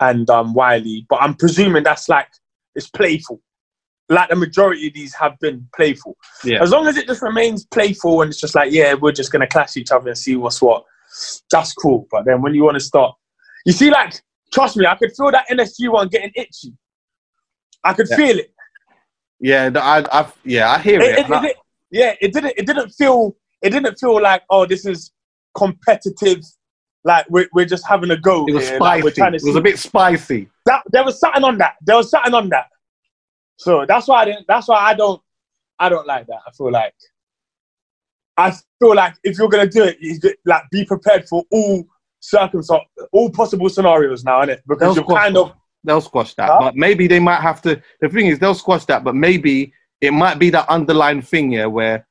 [0.00, 2.28] and um, Wiley, but I'm presuming that's like
[2.74, 3.40] it's playful.
[4.08, 6.16] Like the majority of these have been playful.
[6.44, 6.62] Yeah.
[6.62, 9.46] As long as it just remains playful and it's just like, yeah, we're just gonna
[9.46, 10.84] clash each other and see what's what.
[11.50, 12.06] That's cool.
[12.10, 13.14] But then when you want to start,
[13.64, 14.20] you see, like,
[14.52, 16.74] trust me, I could feel that NSG one getting itchy.
[17.84, 18.16] I could Yeah.
[18.16, 18.52] feel it.
[19.40, 21.56] yeah I, I yeah I hear It- it, it- it
[21.90, 22.54] yeah, it didn't.
[22.56, 23.36] It didn't feel.
[23.64, 25.10] It didn't feel like oh, this is
[25.56, 26.40] competitive.
[27.02, 28.46] Like we're, we're just having a go.
[28.46, 28.76] it was here.
[28.78, 31.44] spicy Like, we're trying to it was see- a bit spicy that there was something
[31.44, 31.74] on that.
[31.82, 32.66] There was something on that.
[33.58, 34.46] So that's why I didn't.
[34.48, 35.20] That's why I don't.
[35.78, 36.40] I don't like that.
[36.46, 36.94] I feel like.
[38.36, 41.84] I feel like if you're gonna do it, you get- like be prepared for all
[42.20, 44.60] circumstances, all possible scenarios now, innit?
[44.66, 45.52] Because Those you're kind of
[45.84, 46.48] they'll squash that.
[46.50, 46.58] Huh?
[46.60, 47.80] But maybe they might have to.
[48.00, 51.68] The thing is, they'll squash that, but maybe it might be that underlying thing here
[51.68, 52.06] where,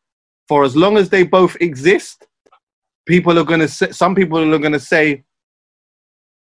[0.48, 2.28] for as long as they both exist,
[3.06, 3.92] people are gonna say.
[3.92, 5.24] Some people are gonna say,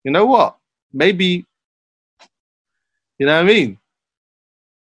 [0.03, 0.57] you know what?
[0.93, 1.45] Maybe.
[3.19, 3.79] You know what I mean?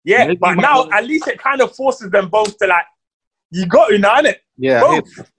[0.04, 0.26] yeah.
[0.26, 2.84] Maybe But now at least it kind of forces them both to like,
[3.50, 4.36] you got to now, innit?
[4.56, 4.80] Yeah.
[4.80, 5.30] Both.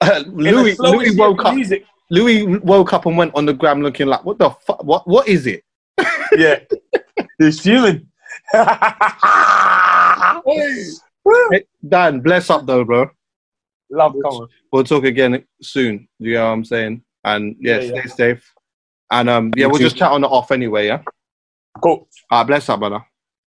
[0.00, 1.54] The Louis, Louis woke up.
[1.54, 1.84] Music.
[2.10, 4.82] Louis woke up and went on the gram looking like, what the fuck?
[4.82, 5.06] What?
[5.06, 5.62] What is it?
[6.36, 6.60] Yeah.
[7.42, 8.06] It's human.
[11.52, 13.10] Hey, Dan, bless up though, bro.
[13.90, 14.48] Love coming.
[14.72, 16.08] We'll talk again soon.
[16.18, 17.02] You know what I'm saying?
[17.24, 18.02] And yeah, Yeah, yeah.
[18.02, 18.54] stay safe.
[19.10, 19.84] And um, yeah, You we'll too.
[19.84, 20.86] just chat on the off anyway.
[20.86, 21.02] Yeah.
[21.82, 22.08] Cool.
[22.30, 23.00] Ah, bless up, brother.